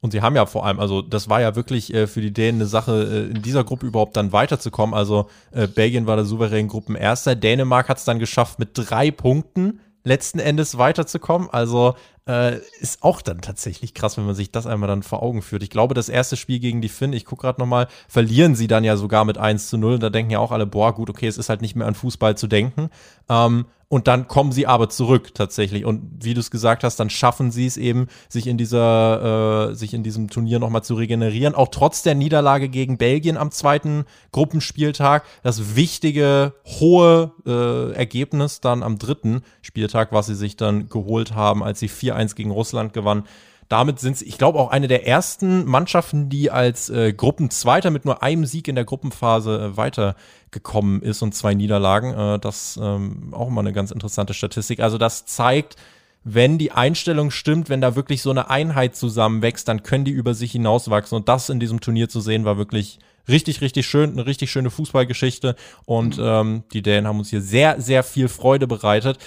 Und 0.00 0.10
sie 0.10 0.20
haben 0.20 0.34
ja 0.34 0.46
vor 0.46 0.66
allem, 0.66 0.80
also 0.80 1.00
das 1.00 1.28
war 1.28 1.40
ja 1.40 1.54
wirklich 1.54 1.94
äh, 1.94 2.08
für 2.08 2.20
die 2.20 2.32
Dänen 2.32 2.60
eine 2.60 2.68
Sache, 2.68 3.28
äh, 3.30 3.30
in 3.30 3.40
dieser 3.40 3.62
Gruppe 3.62 3.86
überhaupt 3.86 4.16
dann 4.16 4.32
weiterzukommen. 4.32 4.94
Also 4.94 5.30
äh, 5.52 5.68
Belgien 5.68 6.06
war 6.06 6.16
der 6.16 6.24
souveräne 6.24 6.66
Gruppenerster. 6.66 7.36
Dänemark 7.36 7.88
hat 7.88 7.98
es 7.98 8.04
dann 8.04 8.18
geschafft, 8.18 8.58
mit 8.58 8.70
drei 8.74 9.12
Punkten 9.12 9.78
letzten 10.04 10.38
Endes 10.38 10.78
weiterzukommen. 10.78 11.48
Also 11.50 11.94
äh, 12.26 12.58
ist 12.80 13.02
auch 13.02 13.22
dann 13.22 13.40
tatsächlich 13.40 13.94
krass, 13.94 14.16
wenn 14.16 14.26
man 14.26 14.34
sich 14.34 14.52
das 14.52 14.66
einmal 14.66 14.88
dann 14.88 15.02
vor 15.02 15.22
Augen 15.22 15.42
führt. 15.42 15.62
Ich 15.62 15.70
glaube, 15.70 15.94
das 15.94 16.08
erste 16.08 16.36
Spiel 16.36 16.60
gegen 16.60 16.80
die 16.80 16.88
Finn, 16.88 17.12
ich 17.12 17.24
gucke 17.24 17.42
gerade 17.42 17.60
nochmal, 17.60 17.88
verlieren 18.08 18.54
sie 18.54 18.68
dann 18.68 18.84
ja 18.84 18.96
sogar 18.96 19.24
mit 19.24 19.38
1 19.38 19.68
zu 19.68 19.78
0. 19.78 19.94
Und 19.94 20.02
da 20.02 20.10
denken 20.10 20.30
ja 20.30 20.38
auch 20.38 20.52
alle, 20.52 20.66
boah, 20.66 20.94
gut, 20.94 21.10
okay, 21.10 21.26
es 21.26 21.38
ist 21.38 21.48
halt 21.48 21.62
nicht 21.62 21.76
mehr 21.76 21.86
an 21.86 21.94
Fußball 21.94 22.36
zu 22.36 22.46
denken. 22.46 22.90
Ähm, 23.28 23.66
und 23.92 24.08
dann 24.08 24.26
kommen 24.26 24.52
sie 24.52 24.66
aber 24.66 24.88
zurück 24.88 25.34
tatsächlich. 25.34 25.84
Und 25.84 26.24
wie 26.24 26.32
du 26.32 26.40
es 26.40 26.50
gesagt 26.50 26.82
hast, 26.82 26.98
dann 26.98 27.10
schaffen 27.10 27.50
sie 27.50 27.66
es 27.66 27.76
eben, 27.76 28.06
sich 28.30 28.46
in 28.46 28.56
dieser, 28.56 29.68
äh, 29.68 29.74
sich 29.74 29.92
in 29.92 30.02
diesem 30.02 30.30
Turnier 30.30 30.58
nochmal 30.60 30.82
zu 30.82 30.94
regenerieren. 30.94 31.54
Auch 31.54 31.68
trotz 31.68 32.02
der 32.02 32.14
Niederlage 32.14 32.70
gegen 32.70 32.96
Belgien 32.96 33.36
am 33.36 33.50
zweiten 33.50 34.06
Gruppenspieltag. 34.32 35.24
Das 35.42 35.76
wichtige, 35.76 36.54
hohe 36.64 37.32
äh, 37.44 37.92
Ergebnis 37.92 38.62
dann 38.62 38.82
am 38.82 38.96
dritten 38.96 39.42
Spieltag, 39.60 40.10
was 40.10 40.24
sie 40.24 40.36
sich 40.36 40.56
dann 40.56 40.88
geholt 40.88 41.34
haben, 41.34 41.62
als 41.62 41.78
sie 41.78 41.90
4-1 41.90 42.34
gegen 42.34 42.50
Russland 42.50 42.94
gewannen 42.94 43.24
damit 43.72 43.98
sind 43.98 44.18
sie, 44.18 44.26
ich 44.26 44.36
glaube, 44.36 44.58
auch 44.58 44.70
eine 44.70 44.86
der 44.86 45.06
ersten 45.06 45.64
Mannschaften, 45.64 46.28
die 46.28 46.50
als 46.50 46.90
äh, 46.90 47.14
Gruppenzweiter 47.14 47.90
mit 47.90 48.04
nur 48.04 48.22
einem 48.22 48.44
Sieg 48.44 48.68
in 48.68 48.74
der 48.74 48.84
Gruppenphase 48.84 49.72
äh, 49.72 49.76
weitergekommen 49.78 51.00
ist 51.00 51.22
und 51.22 51.34
zwei 51.34 51.54
Niederlagen. 51.54 52.12
Äh, 52.12 52.38
das 52.38 52.78
ähm, 52.80 53.32
auch 53.32 53.48
immer 53.48 53.62
eine 53.62 53.72
ganz 53.72 53.90
interessante 53.90 54.34
Statistik. 54.34 54.80
Also 54.80 54.98
das 54.98 55.24
zeigt, 55.24 55.76
wenn 56.22 56.58
die 56.58 56.72
Einstellung 56.72 57.30
stimmt, 57.30 57.70
wenn 57.70 57.80
da 57.80 57.96
wirklich 57.96 58.20
so 58.20 58.28
eine 58.28 58.50
Einheit 58.50 58.94
zusammenwächst, 58.94 59.66
dann 59.66 59.82
können 59.82 60.04
die 60.04 60.10
über 60.10 60.34
sich 60.34 60.52
hinauswachsen. 60.52 61.16
Und 61.16 61.30
das 61.30 61.48
in 61.48 61.58
diesem 61.58 61.80
Turnier 61.80 62.10
zu 62.10 62.20
sehen, 62.20 62.44
war 62.44 62.58
wirklich 62.58 62.98
richtig, 63.26 63.62
richtig 63.62 63.86
schön, 63.86 64.10
eine 64.12 64.26
richtig 64.26 64.50
schöne 64.50 64.68
Fußballgeschichte. 64.68 65.56
Und 65.86 66.18
ähm, 66.20 66.64
die 66.74 66.82
Dänen 66.82 67.06
haben 67.06 67.20
uns 67.20 67.30
hier 67.30 67.40
sehr, 67.40 67.80
sehr 67.80 68.02
viel 68.02 68.28
Freude 68.28 68.66
bereitet 68.66 69.18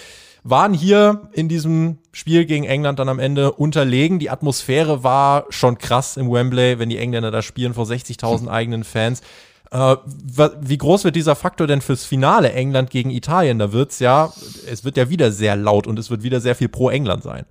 waren 0.48 0.72
hier 0.74 1.28
in 1.32 1.48
diesem 1.48 1.98
Spiel 2.12 2.44
gegen 2.44 2.64
England 2.64 2.98
dann 2.98 3.08
am 3.08 3.18
Ende 3.18 3.52
unterlegen. 3.52 4.18
Die 4.18 4.30
Atmosphäre 4.30 5.02
war 5.02 5.46
schon 5.50 5.78
krass 5.78 6.16
im 6.16 6.30
Wembley, 6.30 6.78
wenn 6.78 6.88
die 6.88 6.98
Engländer 6.98 7.30
da 7.30 7.42
spielen 7.42 7.74
vor 7.74 7.84
60.000 7.84 8.48
eigenen 8.48 8.84
Fans. 8.84 9.22
Äh, 9.72 9.96
wie 10.60 10.78
groß 10.78 11.04
wird 11.04 11.16
dieser 11.16 11.34
Faktor 11.34 11.66
denn 11.66 11.80
fürs 11.80 12.04
Finale 12.04 12.52
England 12.52 12.90
gegen 12.90 13.10
Italien? 13.10 13.58
Da 13.58 13.72
wird's 13.72 13.98
ja, 13.98 14.32
es 14.70 14.84
wird 14.84 14.96
ja 14.96 15.10
wieder 15.10 15.32
sehr 15.32 15.56
laut 15.56 15.86
und 15.86 15.98
es 15.98 16.10
wird 16.10 16.22
wieder 16.22 16.40
sehr 16.40 16.54
viel 16.54 16.68
pro 16.68 16.90
England 16.90 17.24
sein. 17.24 17.44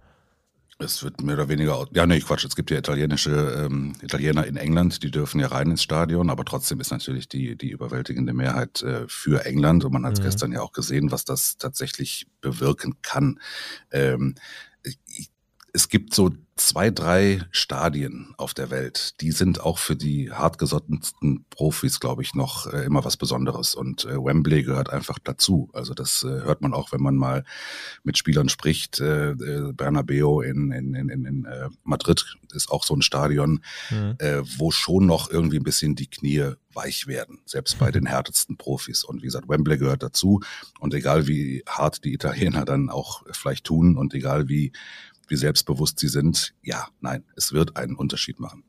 Es 0.78 1.04
wird 1.04 1.22
mehr 1.22 1.36
oder 1.36 1.48
weniger, 1.48 1.88
ja, 1.94 2.06
nee, 2.06 2.20
Quatsch, 2.20 2.44
es 2.44 2.56
gibt 2.56 2.70
ja 2.70 2.78
italienische 2.78 3.66
ähm, 3.66 3.94
Italiener 4.02 4.46
in 4.46 4.58
England, 4.58 5.04
die 5.04 5.12
dürfen 5.12 5.40
ja 5.40 5.48
rein 5.48 5.72
ins 5.72 5.82
Stadion, 5.82 6.30
aber 6.30 6.44
trotzdem 6.44 6.82
ist 6.82 6.92
natürlich 6.92 7.30
die, 7.30 7.56
die 7.56 7.70
überwältigende 7.70 8.34
Mehrheit 8.34 8.82
äh, 8.82 9.06
für 9.08 9.46
England 9.46 9.86
und 9.86 9.94
man 9.94 10.06
hat 10.06 10.20
mhm. 10.20 10.24
gestern 10.24 10.52
ja 10.52 10.62
auch 10.62 10.74
gesehen, 10.74 11.12
was 11.12 11.24
das 11.24 11.58
tatsächlich 11.58 12.28
bewirken 12.42 12.96
kann. 13.02 13.40
Ähm, 13.90 14.36
ich, 14.84 15.30
es 15.76 15.90
gibt 15.90 16.16
so 16.16 16.32
zwei, 16.56 16.90
drei 16.90 17.42
Stadien 17.52 18.34
auf 18.38 18.54
der 18.54 18.70
Welt, 18.70 19.20
die 19.20 19.32
sind 19.32 19.60
auch 19.60 19.78
für 19.78 19.98
die 19.98 20.32
hartgesottensten 20.32 21.46
Profis, 21.50 22.00
glaube 22.00 22.22
ich, 22.22 22.34
noch 22.34 22.72
äh, 22.72 22.86
immer 22.86 23.04
was 23.04 23.18
Besonderes. 23.18 23.76
Und 23.76 24.06
äh, 24.06 24.16
Wembley 24.16 24.64
gehört 24.64 24.90
einfach 24.90 25.20
dazu. 25.20 25.70
Also 25.74 25.94
das 25.94 26.24
äh, 26.24 26.28
hört 26.28 26.62
man 26.62 26.74
auch, 26.74 26.94
wenn 26.94 27.02
man 27.02 27.16
mal 27.16 27.44
mit 28.04 28.18
Spielern 28.18 28.48
spricht. 28.48 29.02
Äh, 29.02 29.32
äh 29.32 29.74
Bernabeo 29.74 30.40
in, 30.40 30.72
in, 30.72 30.96
in, 30.96 31.10
in 31.10 31.46
äh, 31.46 31.68
Madrid 31.84 32.26
ist 32.54 32.72
auch 32.72 32.86
so 32.86 32.96
ein 32.96 33.02
Stadion, 33.02 33.60
mhm. 33.90 34.16
wo 34.58 34.72
schon 34.72 35.06
noch 35.06 35.30
irgendwie 35.30 35.58
ein 35.58 35.64
bisschen 35.64 35.96
die 35.96 36.10
Knie 36.10 36.54
weich 36.74 37.06
werden, 37.06 37.40
selbst 37.46 37.78
bei 37.80 37.92
den 37.92 38.06
härtesten 38.06 38.56
Profis. 38.56 39.04
Und 39.04 39.22
wie 39.22 39.26
gesagt, 39.26 39.50
Wembley 39.50 39.78
gehört 39.78 40.04
dazu. 40.04 40.40
Und 40.80 40.94
egal 40.94 41.28
wie 41.28 41.64
hart 41.68 42.06
die 42.06 42.14
Italiener 42.14 42.64
dann 42.64 42.90
auch 42.90 43.24
vielleicht 43.32 43.66
tun 43.66 43.98
und 43.98 44.14
egal 44.14 44.48
wie 44.48 44.72
wie 45.28 45.36
selbstbewusst 45.36 46.00
sie 46.00 46.08
sind, 46.08 46.54
ja, 46.62 46.88
nein, 47.02 47.24
es 47.36 47.54
wird 47.54 47.78
einen 47.78 47.96
Unterschied 47.96 48.40
machen. 48.40 48.64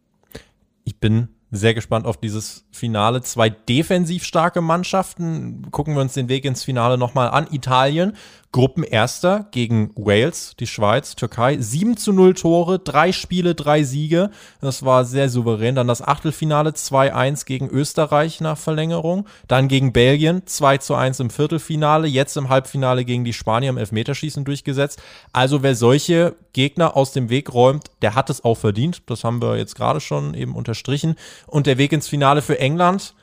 Ich 0.84 0.98
bin 0.98 1.28
sehr 1.50 1.74
gespannt 1.74 2.06
auf 2.06 2.16
dieses 2.16 2.64
Finale. 2.72 3.22
Zwei 3.22 3.50
defensiv 3.50 4.24
starke 4.24 4.60
Mannschaften. 4.60 5.70
Gucken 5.70 5.94
wir 5.94 6.00
uns 6.00 6.14
den 6.14 6.28
Weg 6.28 6.44
ins 6.44 6.64
Finale 6.64 6.98
nochmal 6.98 7.30
an. 7.30 7.46
Italien 7.50 8.14
Gruppenerster 8.56 9.48
gegen 9.50 9.90
Wales, 9.96 10.54
die 10.58 10.66
Schweiz, 10.66 11.14
Türkei. 11.14 11.58
7 11.58 11.98
zu 11.98 12.14
0 12.14 12.32
Tore, 12.32 12.78
drei 12.78 13.12
Spiele, 13.12 13.54
drei 13.54 13.82
Siege. 13.82 14.30
Das 14.62 14.82
war 14.82 15.04
sehr 15.04 15.28
souverän. 15.28 15.74
Dann 15.74 15.88
das 15.88 16.00
Achtelfinale 16.00 16.70
2-1 16.70 17.44
gegen 17.44 17.68
Österreich 17.68 18.40
nach 18.40 18.56
Verlängerung. 18.56 19.26
Dann 19.46 19.68
gegen 19.68 19.92
Belgien 19.92 20.46
2 20.46 20.78
zu 20.78 20.94
1 20.94 21.20
im 21.20 21.28
Viertelfinale. 21.28 22.08
Jetzt 22.08 22.36
im 22.38 22.48
Halbfinale 22.48 23.04
gegen 23.04 23.24
die 23.24 23.34
Spanier 23.34 23.68
im 23.68 23.76
Elfmeterschießen 23.76 24.46
durchgesetzt. 24.46 25.02
Also 25.34 25.62
wer 25.62 25.74
solche 25.74 26.34
Gegner 26.54 26.96
aus 26.96 27.12
dem 27.12 27.28
Weg 27.28 27.52
räumt, 27.52 27.90
der 28.00 28.14
hat 28.14 28.30
es 28.30 28.42
auch 28.42 28.56
verdient. 28.56 29.02
Das 29.10 29.22
haben 29.22 29.42
wir 29.42 29.58
jetzt 29.58 29.74
gerade 29.74 30.00
schon 30.00 30.32
eben 30.32 30.56
unterstrichen. 30.56 31.16
Und 31.46 31.66
der 31.66 31.78
Weg 31.78 31.92
ins 31.92 32.08
Finale 32.08 32.42
für 32.42 32.58
England 32.58 33.14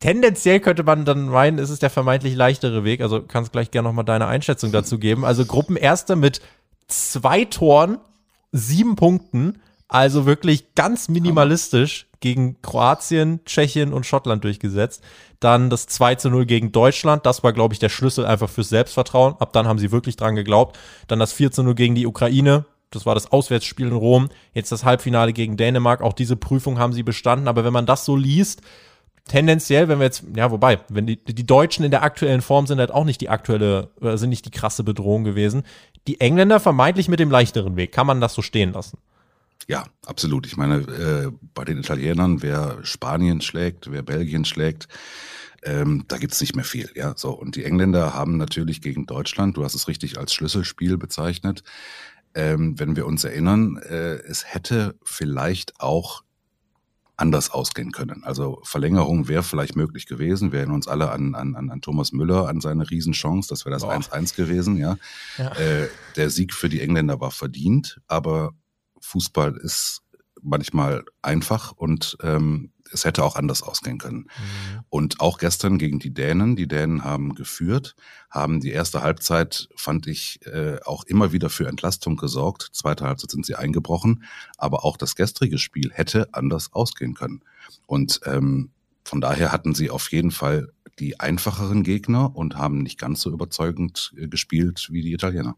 tendenziell 0.00 0.60
könnte 0.60 0.82
man 0.82 1.04
dann 1.04 1.28
meinen, 1.28 1.58
ist 1.58 1.70
es 1.70 1.78
der 1.78 1.90
vermeintlich 1.90 2.34
leichtere 2.34 2.84
Weg. 2.84 3.00
Also 3.00 3.22
kannst 3.22 3.52
gleich 3.52 3.70
gerne 3.70 3.88
nochmal 3.88 4.04
deine 4.04 4.26
Einschätzung 4.26 4.72
dazu 4.72 4.98
geben. 4.98 5.24
Also 5.24 5.44
Gruppenerster 5.44 6.16
mit 6.16 6.40
zwei 6.88 7.44
Toren, 7.44 7.98
sieben 8.50 8.96
Punkten. 8.96 9.60
Also 9.86 10.24
wirklich 10.24 10.74
ganz 10.74 11.08
minimalistisch 11.08 12.06
gegen 12.20 12.62
Kroatien, 12.62 13.40
Tschechien 13.44 13.92
und 13.92 14.06
Schottland 14.06 14.44
durchgesetzt. 14.44 15.02
Dann 15.40 15.68
das 15.68 15.86
2 15.86 16.14
zu 16.16 16.30
0 16.30 16.46
gegen 16.46 16.70
Deutschland. 16.70 17.26
Das 17.26 17.42
war, 17.42 17.52
glaube 17.52 17.74
ich, 17.74 17.80
der 17.80 17.88
Schlüssel 17.88 18.24
einfach 18.24 18.48
fürs 18.48 18.68
Selbstvertrauen. 18.68 19.34
Ab 19.40 19.52
dann 19.52 19.66
haben 19.66 19.78
sie 19.78 19.90
wirklich 19.90 20.16
dran 20.16 20.36
geglaubt. 20.36 20.78
Dann 21.08 21.18
das 21.18 21.32
4 21.32 21.50
zu 21.50 21.62
0 21.64 21.74
gegen 21.74 21.94
die 21.94 22.06
Ukraine. 22.06 22.66
Das 22.90 23.06
war 23.06 23.14
das 23.14 23.30
Auswärtsspiel 23.30 23.86
in 23.86 23.92
Rom. 23.92 24.28
Jetzt 24.52 24.72
das 24.72 24.84
Halbfinale 24.84 25.32
gegen 25.32 25.56
Dänemark. 25.56 26.00
Auch 26.00 26.12
diese 26.12 26.36
Prüfung 26.36 26.78
haben 26.78 26.92
sie 26.92 27.02
bestanden. 27.02 27.48
Aber 27.48 27.64
wenn 27.64 27.72
man 27.72 27.86
das 27.86 28.04
so 28.04 28.16
liest, 28.16 28.62
tendenziell, 29.28 29.88
wenn 29.88 29.98
wir 29.98 30.06
jetzt, 30.06 30.24
ja, 30.34 30.50
wobei, 30.50 30.80
wenn 30.88 31.06
die, 31.06 31.22
die 31.24 31.46
Deutschen 31.46 31.84
in 31.84 31.92
der 31.92 32.02
aktuellen 32.02 32.42
Form 32.42 32.66
sind 32.66 32.80
halt 32.80 32.90
auch 32.90 33.04
nicht 33.04 33.20
die 33.20 33.28
aktuelle, 33.28 33.90
äh, 34.00 34.16
sind 34.16 34.30
nicht 34.30 34.44
die 34.44 34.50
krasse 34.50 34.82
Bedrohung 34.82 35.24
gewesen. 35.24 35.62
Die 36.06 36.20
Engländer 36.20 36.58
vermeintlich 36.58 37.08
mit 37.08 37.20
dem 37.20 37.30
leichteren 37.30 37.76
Weg. 37.76 37.92
Kann 37.92 38.06
man 38.06 38.20
das 38.20 38.34
so 38.34 38.42
stehen 38.42 38.72
lassen? 38.72 38.98
Ja, 39.68 39.84
absolut. 40.04 40.46
Ich 40.46 40.56
meine, 40.56 40.78
äh, 40.78 41.30
bei 41.54 41.64
den 41.64 41.78
Italienern, 41.78 42.42
wer 42.42 42.78
Spanien 42.82 43.40
schlägt, 43.40 43.92
wer 43.92 44.02
Belgien 44.02 44.44
schlägt, 44.44 44.88
ähm, 45.62 46.04
da 46.08 46.16
gibt's 46.16 46.40
nicht 46.40 46.56
mehr 46.56 46.64
viel. 46.64 46.90
Ja, 46.94 47.14
so. 47.16 47.30
Und 47.30 47.54
die 47.54 47.64
Engländer 47.64 48.14
haben 48.14 48.36
natürlich 48.36 48.80
gegen 48.80 49.06
Deutschland, 49.06 49.56
du 49.56 49.64
hast 49.64 49.74
es 49.74 49.88
richtig 49.88 50.18
als 50.18 50.32
Schlüsselspiel 50.32 50.96
bezeichnet, 50.96 51.62
ähm, 52.34 52.78
wenn 52.78 52.96
wir 52.96 53.06
uns 53.06 53.24
erinnern, 53.24 53.76
äh, 53.76 54.16
es 54.16 54.52
hätte 54.52 54.96
vielleicht 55.02 55.80
auch 55.80 56.22
anders 57.20 57.50
ausgehen 57.50 57.92
können. 57.92 58.24
Also 58.24 58.60
Verlängerung 58.64 59.28
wäre 59.28 59.42
vielleicht 59.42 59.76
möglich 59.76 60.06
gewesen. 60.06 60.52
Wir 60.52 60.60
erinnern 60.60 60.76
uns 60.76 60.88
alle 60.88 61.10
an, 61.10 61.34
an, 61.34 61.54
an 61.54 61.80
Thomas 61.82 62.12
Müller, 62.12 62.48
an 62.48 62.60
seine 62.60 62.90
Riesenchance. 62.90 63.48
Das 63.48 63.66
wäre 63.66 63.74
das 63.74 63.84
1-1 63.84 64.34
gewesen. 64.36 64.76
Ja. 64.78 64.96
ja. 65.36 65.52
Äh, 65.56 65.88
der 66.16 66.30
Sieg 66.30 66.54
für 66.54 66.70
die 66.70 66.80
Engländer 66.80 67.20
war 67.20 67.30
verdient, 67.30 68.00
aber 68.06 68.54
Fußball 69.02 69.56
ist 69.58 70.02
manchmal 70.42 71.04
einfach 71.20 71.72
und 71.72 72.16
ähm, 72.22 72.72
es 72.92 73.04
hätte 73.04 73.24
auch 73.24 73.36
anders 73.36 73.62
ausgehen 73.62 73.98
können. 73.98 74.18
Mhm. 74.18 74.80
Und 74.88 75.20
auch 75.20 75.38
gestern 75.38 75.78
gegen 75.78 75.98
die 75.98 76.12
Dänen, 76.12 76.56
die 76.56 76.68
Dänen 76.68 77.04
haben 77.04 77.34
geführt, 77.34 77.94
haben 78.30 78.60
die 78.60 78.70
erste 78.70 79.02
Halbzeit, 79.02 79.68
fand 79.76 80.06
ich, 80.06 80.44
äh, 80.46 80.78
auch 80.84 81.04
immer 81.04 81.32
wieder 81.32 81.50
für 81.50 81.68
Entlastung 81.68 82.16
gesorgt. 82.16 82.68
Zweite 82.72 83.04
Halbzeit 83.04 83.30
sind 83.30 83.46
sie 83.46 83.56
eingebrochen, 83.56 84.24
aber 84.58 84.84
auch 84.84 84.96
das 84.96 85.16
gestrige 85.16 85.58
Spiel 85.58 85.90
hätte 85.92 86.28
anders 86.32 86.72
ausgehen 86.72 87.14
können. 87.14 87.42
Und 87.86 88.20
ähm, 88.24 88.70
von 89.04 89.20
daher 89.20 89.52
hatten 89.52 89.74
sie 89.74 89.90
auf 89.90 90.10
jeden 90.12 90.30
Fall 90.30 90.72
die 90.98 91.18
einfacheren 91.18 91.82
Gegner 91.82 92.36
und 92.36 92.56
haben 92.56 92.78
nicht 92.78 92.98
ganz 92.98 93.20
so 93.22 93.30
überzeugend 93.30 94.12
äh, 94.16 94.28
gespielt 94.28 94.88
wie 94.90 95.02
die 95.02 95.12
Italiener. 95.12 95.56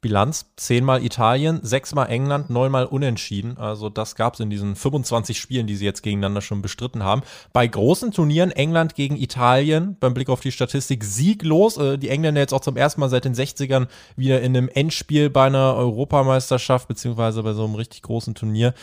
Bilanz: 0.00 0.46
zehnmal 0.56 1.04
Italien, 1.04 1.60
sechsmal 1.62 2.08
England, 2.08 2.50
neunmal 2.50 2.86
Unentschieden. 2.86 3.58
Also 3.58 3.88
das 3.88 4.14
gab 4.14 4.34
es 4.34 4.40
in 4.40 4.50
diesen 4.50 4.76
25 4.76 5.38
Spielen, 5.38 5.66
die 5.66 5.76
sie 5.76 5.84
jetzt 5.84 6.02
gegeneinander 6.02 6.40
schon 6.40 6.62
bestritten 6.62 7.02
haben. 7.02 7.22
Bei 7.52 7.66
großen 7.66 8.12
Turnieren 8.12 8.50
England 8.50 8.94
gegen 8.94 9.16
Italien, 9.16 9.96
beim 10.00 10.14
Blick 10.14 10.28
auf 10.28 10.40
die 10.40 10.52
Statistik, 10.52 11.04
sieglos. 11.04 11.76
Äh, 11.76 11.98
die 11.98 12.08
Engländer 12.08 12.40
jetzt 12.40 12.54
auch 12.54 12.60
zum 12.60 12.76
ersten 12.76 13.00
Mal 13.00 13.08
seit 13.08 13.24
den 13.24 13.34
60ern 13.34 13.88
wieder 14.16 14.40
in 14.40 14.56
einem 14.56 14.68
Endspiel 14.68 15.30
bei 15.30 15.46
einer 15.46 15.74
Europameisterschaft, 15.74 16.88
beziehungsweise 16.88 17.42
bei 17.42 17.52
so 17.52 17.64
einem 17.64 17.74
richtig 17.74 18.02
großen 18.02 18.34
Turnier. 18.34 18.74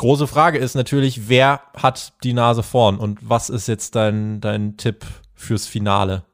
Große 0.00 0.26
Frage 0.26 0.58
ist 0.58 0.74
natürlich, 0.74 1.28
wer 1.28 1.60
hat 1.76 2.14
die 2.24 2.32
Nase 2.32 2.62
vorn 2.62 2.98
und 2.98 3.18
was 3.20 3.50
ist 3.50 3.68
jetzt 3.68 3.96
dein, 3.96 4.40
dein 4.40 4.78
Tipp 4.78 5.04
fürs 5.34 5.66
Finale? 5.66 6.24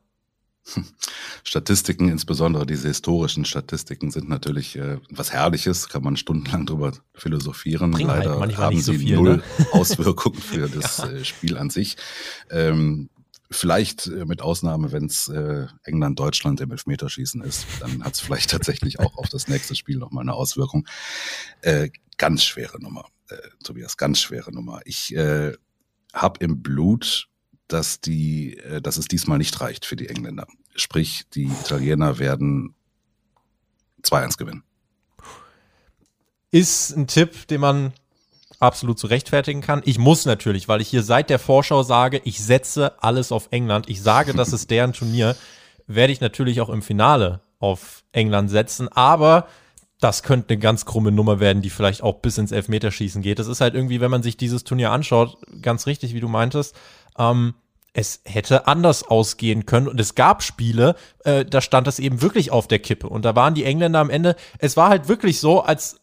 Statistiken, 1.47 2.09
insbesondere 2.09 2.67
diese 2.67 2.89
historischen 2.89 3.45
Statistiken, 3.45 4.11
sind 4.11 4.29
natürlich 4.29 4.75
äh, 4.75 4.99
was 5.11 5.33
Herrliches, 5.33 5.89
kann 5.89 6.03
man 6.03 6.17
stundenlang 6.17 6.67
drüber 6.67 6.91
philosophieren. 7.15 7.93
Bringen 7.93 8.11
halt 8.11 8.25
Leider 8.25 8.41
halt 8.41 8.59
haben 8.59 8.81
so 8.81 8.93
sie 8.93 8.99
viel, 8.99 9.15
null 9.15 9.37
ne? 9.37 9.43
Auswirkungen 9.73 10.41
für 10.41 10.69
das 10.69 10.99
ja. 10.99 11.09
äh, 11.09 11.25
Spiel 11.25 11.57
an 11.57 11.71
sich. 11.71 11.97
Ähm, 12.51 13.11
Vielleicht 13.49 14.09
äh, 14.09 14.25
mit 14.25 14.43
Ausnahme, 14.43 14.91
wenn 14.91 15.05
es 15.05 15.29
äh, 15.29 15.69
England-Deutschland 15.85 16.61
im 16.61 16.73
Elfmeterschießen 16.73 17.43
ist, 17.43 17.65
dann 17.79 18.03
hat 18.03 18.15
es 18.15 18.21
vielleicht 18.21 18.51
tatsächlich 18.51 18.99
auch 18.99 19.17
auf 19.19 19.29
das 19.29 19.47
nächste 19.47 19.77
Spiel 19.77 19.99
nochmal 19.99 20.23
eine 20.23 20.35
Auswirkung. 20.35 20.85
Äh, 21.61 21.91
ganz 22.19 22.43
schwere 22.43 22.83
Nummer, 22.83 23.05
äh, 23.29 23.37
Tobias, 23.63 23.97
ganz 23.97 24.21
schwere 24.21 24.53
Nummer. 24.53 24.81
Ich 24.85 25.15
äh, 25.15 25.53
habe 26.13 26.45
im 26.45 26.61
Blut 26.61 27.29
dass 27.69 28.01
die, 28.01 28.57
äh, 28.59 28.81
dass 28.81 28.97
es 28.97 29.09
diesmal 29.09 29.39
nicht 29.39 29.61
reicht 29.61 29.85
für 29.85 29.97
die 29.97 30.09
Engländer. 30.09 30.47
Sprich, 30.77 31.25
die 31.35 31.47
Italiener 31.47 32.19
werden 32.19 32.75
2-1 34.03 34.39
gewinnen. 34.39 34.63
Ist 36.51 36.97
ein 36.97 37.07
Tipp, 37.07 37.49
den 37.49 37.61
man 37.61 37.93
absolut 38.59 38.99
zu 38.99 39.07
rechtfertigen 39.07 39.61
kann. 39.61 39.83
Ich 39.85 39.99
muss 39.99 40.25
natürlich, 40.25 40.69
weil 40.69 40.81
ich 40.81 40.89
hier 40.89 41.03
seit 41.03 41.31
der 41.31 41.39
Vorschau 41.39 41.83
sage, 41.83 42.21
ich 42.25 42.41
setze 42.41 43.03
alles 43.03 43.33
auf 43.33 43.49
England. 43.51 43.89
Ich 43.89 44.03
sage, 44.03 44.33
das 44.33 44.53
ist 44.53 44.71
deren 44.71 44.93
Turnier, 44.93 45.37
werde 45.87 46.13
ich 46.13 46.21
natürlich 46.21 46.61
auch 46.61 46.69
im 46.69 46.83
Finale 46.83 47.41
auf 47.59 48.05
England 48.13 48.51
setzen. 48.51 48.89
Aber 48.89 49.49
das 50.01 50.23
könnte 50.23 50.51
eine 50.51 50.59
ganz 50.59 50.85
krumme 50.85 51.11
Nummer 51.11 51.41
werden, 51.41 51.63
die 51.63 51.71
vielleicht 51.71 52.03
auch 52.03 52.21
bis 52.21 52.39
ins 52.39 52.53
Elfmeterschießen 52.53 53.23
geht. 53.23 53.39
Das 53.39 53.47
ist 53.47 53.61
halt 53.61 53.75
irgendwie, 53.75 54.01
wenn 54.01 54.11
man 54.11 54.23
sich 54.23 54.37
dieses 54.37 54.65
Turnier 54.65 54.91
anschaut, 54.91 55.39
ganz 55.63 55.87
richtig, 55.87 56.15
wie 56.15 56.21
du 56.21 56.29
meintest. 56.29 56.75
Ähm, 57.19 57.55
es 57.97 58.21
hätte 58.25 58.67
anders 58.67 59.05
ausgehen 59.05 59.65
können 59.65 59.89
und 59.89 59.99
es 59.99 60.15
gab 60.15 60.43
Spiele, 60.43 60.97
äh, 61.25 61.47
da 61.47 61.63
stand 61.63 61.87
das 61.87 61.99
eben 61.99 62.21
wirklich 62.21 62.51
auf 62.51 62.69
der 62.69 62.79
Kippe 62.79 63.09
und 63.09 63.25
da 63.25 63.35
waren 63.35 63.55
die 63.55 63.65
Engländer 63.65 64.01
am 64.01 64.11
Ende, 64.11 64.37
es 64.59 64.77
war 64.77 64.91
halt 64.91 65.09
wirklich 65.09 65.41
so, 65.41 65.63
als 65.63 65.99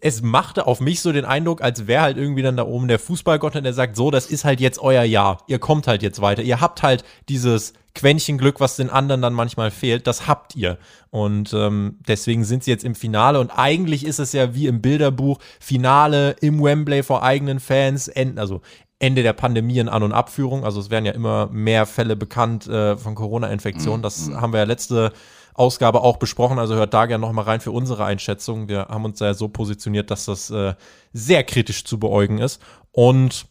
es 0.00 0.22
machte 0.22 0.66
auf 0.66 0.80
mich 0.80 1.02
so 1.02 1.12
den 1.12 1.24
Eindruck, 1.24 1.62
als 1.62 1.86
wäre 1.86 2.02
halt 2.02 2.16
irgendwie 2.16 2.42
dann 2.42 2.56
da 2.56 2.66
oben 2.66 2.88
der 2.88 2.98
Fußballgott 2.98 3.54
und 3.54 3.64
der 3.64 3.74
sagt, 3.74 3.96
so, 3.96 4.10
das 4.10 4.26
ist 4.26 4.44
halt 4.44 4.58
jetzt 4.58 4.78
euer 4.78 5.02
Jahr. 5.02 5.44
Ihr 5.46 5.58
kommt 5.58 5.86
halt 5.86 6.02
jetzt 6.02 6.22
weiter. 6.22 6.42
Ihr 6.42 6.62
habt 6.62 6.82
halt 6.82 7.04
dieses 7.28 7.74
Quäntchen 7.94 8.38
Glück, 8.38 8.60
was 8.60 8.76
den 8.76 8.88
anderen 8.88 9.20
dann 9.20 9.34
manchmal 9.34 9.70
fehlt, 9.70 10.06
das 10.06 10.26
habt 10.26 10.56
ihr. 10.56 10.78
Und 11.10 11.52
ähm, 11.52 11.98
deswegen 12.08 12.44
sind 12.44 12.64
sie 12.64 12.70
jetzt 12.70 12.84
im 12.84 12.94
Finale. 12.94 13.40
Und 13.40 13.50
eigentlich 13.50 14.06
ist 14.06 14.20
es 14.20 14.32
ja 14.32 14.54
wie 14.54 14.68
im 14.68 14.80
Bilderbuch, 14.80 15.38
Finale 15.60 16.34
im 16.40 16.62
Wembley 16.62 17.02
vor 17.02 17.22
eigenen 17.22 17.60
Fans, 17.60 18.08
enden, 18.08 18.38
also 18.38 18.62
Ende 19.00 19.22
der 19.22 19.32
Pandemie 19.32 19.78
in 19.78 19.88
An- 19.88 20.02
und 20.02 20.12
Abführung. 20.12 20.64
Also 20.64 20.78
es 20.78 20.90
werden 20.90 21.06
ja 21.06 21.12
immer 21.12 21.48
mehr 21.50 21.86
Fälle 21.86 22.16
bekannt 22.16 22.68
äh, 22.68 22.96
von 22.96 23.14
Corona-Infektionen. 23.14 24.02
Das 24.02 24.28
mhm. 24.28 24.40
haben 24.40 24.52
wir 24.52 24.58
ja 24.60 24.64
letzte 24.64 25.12
Ausgabe 25.54 26.02
auch 26.02 26.18
besprochen. 26.18 26.58
Also 26.58 26.74
hört 26.74 26.94
da 26.94 27.06
gerne 27.06 27.26
nochmal 27.26 27.46
rein 27.46 27.60
für 27.60 27.72
unsere 27.72 28.04
Einschätzung. 28.04 28.68
Wir 28.68 28.86
haben 28.88 29.06
uns 29.06 29.18
ja 29.18 29.32
so 29.34 29.48
positioniert, 29.48 30.10
dass 30.10 30.26
das 30.26 30.50
äh, 30.50 30.74
sehr 31.14 31.42
kritisch 31.44 31.84
zu 31.84 31.98
beäugen 31.98 32.38
ist. 32.38 32.60
Und 32.92 33.46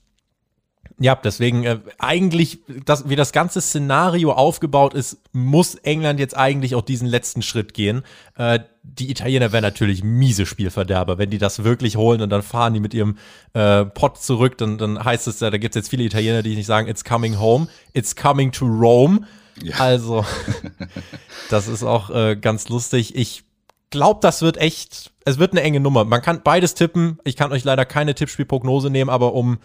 ja, 1.01 1.15
deswegen 1.15 1.63
äh, 1.63 1.79
eigentlich, 1.97 2.59
das, 2.85 3.07
wie 3.07 3.15
das 3.15 3.31
ganze 3.31 3.61
Szenario 3.61 4.33
aufgebaut 4.33 4.93
ist, 4.93 5.17
muss 5.31 5.75
England 5.75 6.19
jetzt 6.19 6.35
eigentlich 6.35 6.75
auch 6.75 6.81
diesen 6.81 7.07
letzten 7.07 7.41
Schritt 7.41 7.73
gehen. 7.73 8.03
Äh, 8.37 8.59
die 8.83 9.09
Italiener 9.09 9.53
wären 9.53 9.61
natürlich 9.61 10.03
miese 10.03 10.45
Spielverderber, 10.45 11.17
wenn 11.17 11.29
die 11.29 11.37
das 11.37 11.63
wirklich 11.63 11.95
holen 11.95 12.21
und 12.21 12.29
dann 12.29 12.41
fahren 12.41 12.73
die 12.73 12.81
mit 12.81 12.93
ihrem 12.93 13.17
äh, 13.53 13.85
Pott 13.85 14.21
zurück, 14.21 14.57
dann, 14.57 14.77
dann 14.77 15.03
heißt 15.03 15.27
es 15.27 15.39
ja, 15.39 15.49
da 15.49 15.57
gibt 15.57 15.75
es 15.75 15.79
jetzt 15.79 15.89
viele 15.89 16.03
Italiener, 16.03 16.43
die 16.43 16.55
nicht 16.55 16.65
sagen, 16.65 16.89
it's 16.89 17.05
coming 17.05 17.39
home, 17.39 17.67
it's 17.93 18.15
coming 18.15 18.51
to 18.51 18.65
Rome. 18.65 19.21
Ja. 19.63 19.77
Also, 19.77 20.25
das 21.49 21.67
ist 21.69 21.83
auch 21.83 22.09
äh, 22.09 22.35
ganz 22.35 22.67
lustig. 22.67 23.15
Ich 23.15 23.43
glaube, 23.89 24.19
das 24.21 24.41
wird 24.41 24.57
echt, 24.57 25.11
es 25.23 25.39
wird 25.39 25.51
eine 25.53 25.61
enge 25.61 25.79
Nummer. 25.79 26.03
Man 26.03 26.21
kann 26.21 26.41
beides 26.43 26.73
tippen. 26.73 27.19
Ich 27.23 27.37
kann 27.37 27.53
euch 27.53 27.63
leider 27.63 27.85
keine 27.85 28.15
Tippspielprognose 28.15 28.89
nehmen, 28.89 29.09
aber 29.09 29.33
um 29.33 29.59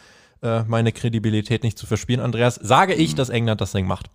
äh, 0.45 0.65
meine 0.65 0.93
Kredibilität 0.93 1.63
nicht 1.63 1.79
zu 1.79 1.87
verspielen, 1.87 2.21
Andreas, 2.21 2.57
sage 2.57 2.95
ich, 2.95 3.13
mhm. 3.13 3.17
dass 3.17 3.29
England 3.31 3.61
das 3.61 3.73
Ding 3.73 3.87
macht. 3.87 4.11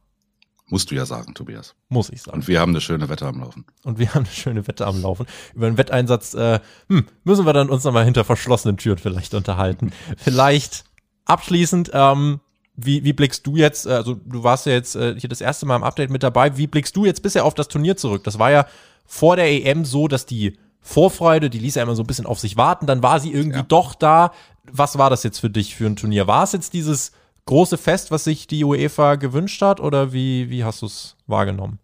Musst 0.68 0.92
du 0.92 0.96
ja 0.96 1.06
sagen, 1.06 1.34
Tobias. 1.34 1.74
Muss 1.90 2.12
ich 2.12 2.22
sagen. 2.22 2.38
Und 2.38 2.48
wir 2.48 2.60
haben 2.60 2.70
eine 2.70 2.82
schöne 2.82 3.10
Wette 3.10 3.26
am 3.26 3.40
Laufen. 3.40 3.66
Und 3.84 3.98
wir 3.98 4.14
haben 4.14 4.26
eine 4.26 4.34
schöne 4.34 4.68
Wette 4.68 4.86
am 4.86 5.02
Laufen. 5.02 5.26
Über 5.56 5.66
einen 5.66 5.78
Wetteinsatz 5.78 6.36
äh, 6.36 6.60
hm, 6.88 7.08
müssen 7.24 7.46
wir 7.48 7.54
dann 7.54 7.70
uns 7.70 7.84
nochmal 7.84 8.06
hinter 8.06 8.24
verschlossenen 8.24 8.78
Türen 8.78 9.00
vielleicht 9.00 9.34
unterhalten. 9.34 9.92
vielleicht 10.18 10.86
abschließend, 11.26 11.90
ähm, 11.94 12.40
wie, 12.76 13.04
wie 13.04 13.14
blickst 13.14 13.48
du 13.48 13.56
jetzt, 13.56 13.88
äh, 13.88 13.94
also 13.94 14.14
du 14.14 14.44
warst 14.44 14.68
ja 14.68 14.74
jetzt 14.74 14.96
äh, 14.96 15.20
hier 15.20 15.30
das 15.30 15.42
erste 15.42 15.66
Mal 15.66 15.76
im 15.76 15.84
Update 15.84 16.12
mit 16.12 16.22
dabei, 16.22 16.56
wie 16.58 16.68
blickst 16.68 16.96
du 16.96 17.06
jetzt 17.06 17.24
bisher 17.24 17.46
auf 17.46 17.56
das 17.56 17.68
Turnier 17.68 17.98
zurück? 17.98 18.24
Das 18.24 18.38
war 18.38 18.52
ja 18.52 18.68
vor 19.08 19.36
der 19.36 19.50
EM 19.50 19.86
so, 19.86 20.08
dass 20.08 20.28
die 20.28 20.58
Vorfreude, 20.82 21.50
die 21.50 21.60
ließ 21.60 21.76
ja 21.76 21.84
immer 21.84 21.96
so 21.96 22.04
ein 22.04 22.08
bisschen 22.08 22.26
auf 22.26 22.40
sich 22.40 22.58
warten, 22.58 22.88
dann 22.88 23.04
war 23.04 23.20
sie 23.20 23.32
irgendwie 23.32 23.60
ja. 23.60 23.66
doch 23.66 23.96
da. 23.96 24.32
Was 24.72 24.98
war 24.98 25.10
das 25.10 25.24
jetzt 25.24 25.40
für 25.40 25.50
dich 25.50 25.76
für 25.76 25.86
ein 25.86 25.96
Turnier? 25.96 26.28
War 26.28 26.44
es 26.44 26.52
jetzt 26.52 26.74
dieses 26.74 27.12
große 27.46 27.78
Fest, 27.78 28.12
was 28.12 28.24
sich 28.24 28.48
die 28.48 28.64
UEFA 28.64 29.16
gewünscht 29.16 29.62
hat, 29.62 29.80
oder 29.80 30.14
wie, 30.14 30.50
wie 30.50 30.64
hast 30.64 30.82
du 30.82 30.86
es 30.86 31.16
wahrgenommen? 31.28 31.80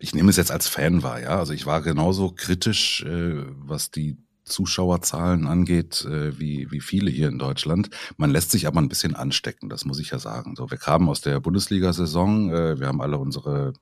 Ich 0.00 0.14
nehme 0.14 0.30
es 0.30 0.36
jetzt 0.36 0.50
als 0.50 0.68
Fan 0.68 1.02
wahr, 1.02 1.20
ja. 1.20 1.38
Also 1.38 1.52
ich 1.52 1.66
war 1.66 1.82
genauso 1.82 2.30
kritisch, 2.30 3.02
äh, 3.02 3.44
was 3.56 3.90
die 3.90 4.16
Zuschauerzahlen 4.44 5.46
angeht, 5.46 6.04
äh, 6.04 6.38
wie, 6.38 6.70
wie 6.70 6.80
viele 6.80 7.10
hier 7.10 7.28
in 7.28 7.38
Deutschland. 7.38 7.90
Man 8.16 8.30
lässt 8.30 8.52
sich 8.52 8.66
aber 8.66 8.80
ein 8.80 8.88
bisschen 8.88 9.14
anstecken, 9.16 9.68
das 9.68 9.84
muss 9.84 9.98
ich 9.98 10.10
ja 10.10 10.18
sagen. 10.18 10.54
So, 10.56 10.70
wir 10.70 10.78
kamen 10.78 11.08
aus 11.08 11.20
der 11.20 11.40
Bundesliga-Saison, 11.40 12.50
äh, 12.50 12.80
wir 12.80 12.86
haben 12.86 13.00
alle 13.00 13.18
unsere 13.18 13.72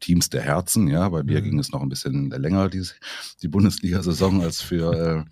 Teams 0.00 0.30
der 0.30 0.42
Herzen, 0.42 0.88
ja, 0.88 1.08
bei 1.08 1.22
mir 1.22 1.40
mhm. 1.40 1.44
ging 1.44 1.58
es 1.58 1.70
noch 1.70 1.82
ein 1.82 1.88
bisschen 1.88 2.30
länger, 2.30 2.68
die, 2.68 2.84
die 3.42 3.48
Bundesliga-Saison, 3.48 4.42
als 4.42 4.60
für, 4.60 4.92
äh, 5.26 5.30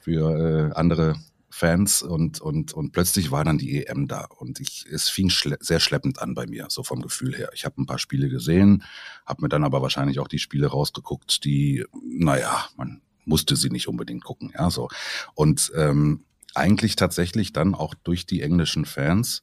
für 0.00 0.70
äh, 0.70 0.74
andere 0.74 1.16
Fans 1.48 2.02
und, 2.02 2.40
und, 2.40 2.72
und 2.72 2.92
plötzlich 2.92 3.30
war 3.30 3.44
dann 3.44 3.58
die 3.58 3.84
EM 3.86 4.08
da 4.08 4.24
und 4.24 4.58
ich, 4.58 4.86
es 4.90 5.10
fing 5.10 5.28
schle 5.28 5.58
sehr 5.60 5.80
schleppend 5.80 6.20
an 6.20 6.34
bei 6.34 6.46
mir, 6.46 6.66
so 6.70 6.82
vom 6.82 7.02
Gefühl 7.02 7.36
her. 7.36 7.50
Ich 7.54 7.66
habe 7.66 7.80
ein 7.80 7.86
paar 7.86 7.98
Spiele 7.98 8.30
gesehen, 8.30 8.84
habe 9.26 9.42
mir 9.42 9.48
dann 9.50 9.62
aber 9.62 9.82
wahrscheinlich 9.82 10.18
auch 10.18 10.28
die 10.28 10.38
Spiele 10.38 10.68
rausgeguckt, 10.68 11.44
die, 11.44 11.84
naja, 12.02 12.66
man 12.76 13.02
musste 13.26 13.54
sie 13.54 13.68
nicht 13.68 13.86
unbedingt 13.86 14.24
gucken, 14.24 14.50
ja, 14.54 14.70
so. 14.70 14.88
Und 15.34 15.70
ähm, 15.76 16.24
eigentlich 16.54 16.96
tatsächlich 16.96 17.52
dann 17.52 17.74
auch 17.74 17.94
durch 17.94 18.24
die 18.26 18.42
englischen 18.42 18.84
Fans 18.84 19.42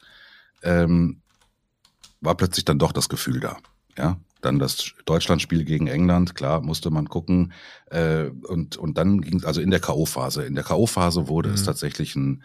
ähm, 0.64 1.22
war 2.22 2.36
plötzlich 2.36 2.66
dann 2.66 2.80
doch 2.80 2.92
das 2.92 3.08
Gefühl 3.08 3.40
da, 3.40 3.58
ja. 3.98 4.18
Dann 4.42 4.58
das 4.58 4.94
Deutschlandspiel 5.04 5.66
gegen 5.66 5.88
England, 5.88 6.34
klar, 6.34 6.62
musste 6.62 6.92
man 6.92 7.10
gucken. 7.10 7.52
Äh, 7.92 8.30
und, 8.48 8.78
und 8.78 8.98
dann 8.98 9.20
ging 9.20 9.40
es, 9.40 9.46
also 9.46 9.60
in 9.60 9.70
der 9.70 9.82
K.O.-Phase. 9.82 10.44
In 10.44 10.56
der 10.56 10.64
K.O.-Phase 10.64 11.28
wurde 11.28 11.50
mhm. 11.50 11.56
es 11.56 11.64
tatsächlich 11.64 12.16
ein, 12.16 12.44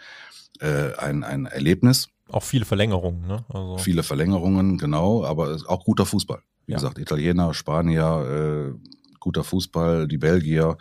äh, 0.61 0.93
ein, 0.97 1.23
ein 1.23 1.47
Erlebnis. 1.47 2.09
Auch 2.33 2.43
viele 2.43 2.65
Verlängerungen, 2.65 3.29
ne? 3.29 3.45
Also. 3.49 3.79
Viele 3.79 4.03
Verlängerungen, 4.03 4.77
genau, 4.77 5.25
aber 5.25 5.57
auch 5.69 5.85
guter 5.85 6.05
Fußball. 6.05 6.43
Wie 6.67 6.73
ja. 6.73 6.79
gesagt, 6.79 6.99
Italiener, 6.99 7.55
Spanier, 7.55 8.75
äh, 8.75 9.19
guter 9.21 9.45
Fußball, 9.45 10.09
die 10.09 10.19
Belgier 10.19 10.77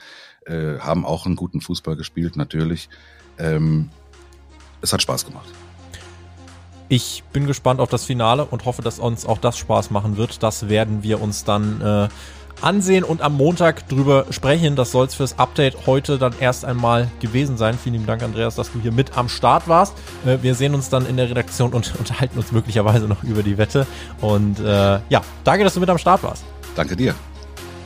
äh, 0.45 0.79
haben 0.79 1.05
auch 1.05 1.25
einen 1.25 1.35
guten 1.35 1.61
Fußball 1.61 1.95
gespielt, 1.95 2.37
natürlich. 2.37 2.89
Ähm, 3.37 3.89
es 4.81 4.91
hat 4.93 5.01
Spaß 5.01 5.25
gemacht. 5.25 5.49
Ich 6.93 7.23
bin 7.33 7.47
gespannt 7.47 7.79
auf 7.79 7.89
das 7.89 8.05
Finale 8.05 8.45
und 8.45 8.65
hoffe, 8.65 8.83
dass 8.83 8.99
uns 8.99 9.25
auch 9.25 9.39
das 9.39 9.57
Spaß 9.57 9.89
machen 9.89 10.15
wird. 10.15 10.43
Das 10.43 10.69
werden 10.69 11.01
wir 11.01 11.23
uns 11.23 11.43
dann 11.43 11.81
äh, 11.81 12.07
ansehen 12.61 13.03
und 13.03 13.23
am 13.23 13.35
Montag 13.35 13.89
drüber 13.89 14.27
sprechen. 14.29 14.75
Das 14.75 14.91
soll 14.91 15.07
es 15.07 15.15
fürs 15.15 15.39
Update 15.39 15.87
heute 15.87 16.19
dann 16.19 16.35
erst 16.39 16.65
einmal 16.65 17.09
gewesen 17.19 17.57
sein. 17.57 17.79
Vielen 17.79 17.93
lieben 17.93 18.05
Dank, 18.05 18.21
Andreas, 18.21 18.53
dass 18.53 18.71
du 18.71 18.79
hier 18.79 18.91
mit 18.91 19.17
am 19.17 19.27
Start 19.27 19.67
warst. 19.67 19.95
Äh, 20.23 20.37
wir 20.43 20.53
sehen 20.53 20.75
uns 20.75 20.89
dann 20.89 21.07
in 21.07 21.17
der 21.17 21.31
Redaktion 21.31 21.73
und 21.73 21.95
unterhalten 21.99 22.37
uns 22.37 22.51
möglicherweise 22.51 23.07
noch 23.07 23.23
über 23.23 23.41
die 23.41 23.57
Wette. 23.57 23.87
Und 24.21 24.59
äh, 24.59 24.99
ja, 25.09 25.23
danke, 25.43 25.63
dass 25.63 25.73
du 25.73 25.79
mit 25.79 25.89
am 25.89 25.97
Start 25.97 26.21
warst. 26.21 26.43
Danke 26.75 26.95
dir. 26.95 27.15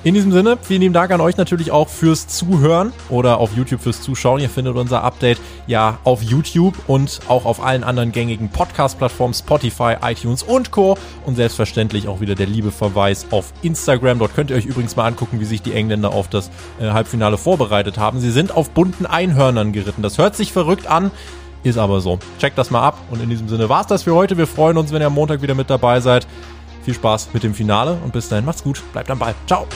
In 0.04 0.14
diesem 0.14 0.32
Sinne, 0.32 0.58
vielen 0.62 0.82
lieben 0.82 0.94
Dank 0.94 1.12
an 1.12 1.20
euch 1.20 1.38
natürlich 1.38 1.72
auch 1.72 1.90
fürs 1.90 2.28
Zuhören 2.28 2.94
oder 3.10 3.40
auf 3.40 3.58
YouTube 3.58 3.82
fürs 3.82 4.02
Zuschauen. 4.02 4.40
Ihr 4.40 4.50
findet 4.50 4.76
unser 4.76 5.04
Update 5.04 5.40
ja 5.66 5.98
auf 6.04 6.22
YouTube 6.22 6.76
und 6.88 7.20
auch 7.28 7.46
auf 7.46 7.62
allen 7.62 7.84
anderen 7.84 8.12
gängigen 8.12 8.50
Podcast-Plattformen, 8.50 9.34
Spotify, 9.34 9.96
iTunes 10.02 10.44
und 10.44 10.72
Co. 10.72 10.98
Und 11.26 11.36
selbstverständlich 11.36 12.08
auch 12.08 12.22
wieder 12.22 12.36
der 12.36 12.46
liebe 12.46 12.72
Verweis 12.72 13.26
auf 13.32 13.52
Instagram. 13.64 14.20
Dort 14.20 14.36
könnt 14.36 14.52
ihr 14.52 14.56
euch 14.56 14.66
übrigens 14.66 14.96
mal 14.96 15.06
angucken, 15.08 15.40
wie 15.40 15.46
sich 15.46 15.64
die 15.64 15.74
Engländer 15.74 16.14
auf 16.14 16.30
das 16.30 16.52
äh, 16.80 16.90
Halbfinale 16.92 17.38
vorbereitet 17.38 17.98
haben. 17.98 18.20
Sie 18.20 18.32
sind 18.32 18.56
auf 18.56 18.70
bunten 18.70 19.08
Einhörnern 19.08 19.74
geritten. 19.74 20.04
Das 20.04 20.20
hört 20.20 20.36
sich 20.36 20.54
verrückt 20.54 20.88
an. 20.88 21.12
Ist 21.64 21.78
aber 21.78 22.00
so. 22.00 22.20
Checkt 22.40 22.58
das 22.58 22.70
mal 22.70 22.82
ab. 22.82 22.98
Und 23.10 23.22
in 23.22 23.30
diesem 23.30 23.50
Sinne 23.50 23.68
war 23.68 23.82
es 23.82 23.88
das 23.88 24.04
für 24.04 24.14
heute. 24.14 24.38
Wir 24.38 24.48
freuen 24.48 24.78
uns, 24.78 24.94
wenn 24.94 25.02
ihr 25.02 25.08
am 25.08 25.16
Montag 25.16 25.42
wieder 25.42 25.56
mit 25.56 25.70
dabei 25.70 26.00
seid. 26.00 26.28
Viel 26.88 26.94
Spaß 26.94 27.34
mit 27.34 27.44
dem 27.44 27.54
Finale 27.54 28.00
und 28.02 28.14
bis 28.14 28.30
dahin 28.30 28.46
macht's 28.46 28.64
gut. 28.64 28.82
Bleibt 28.94 29.12
am 29.12 29.20
Ball. 29.20 29.36
Ciao. 29.46 29.68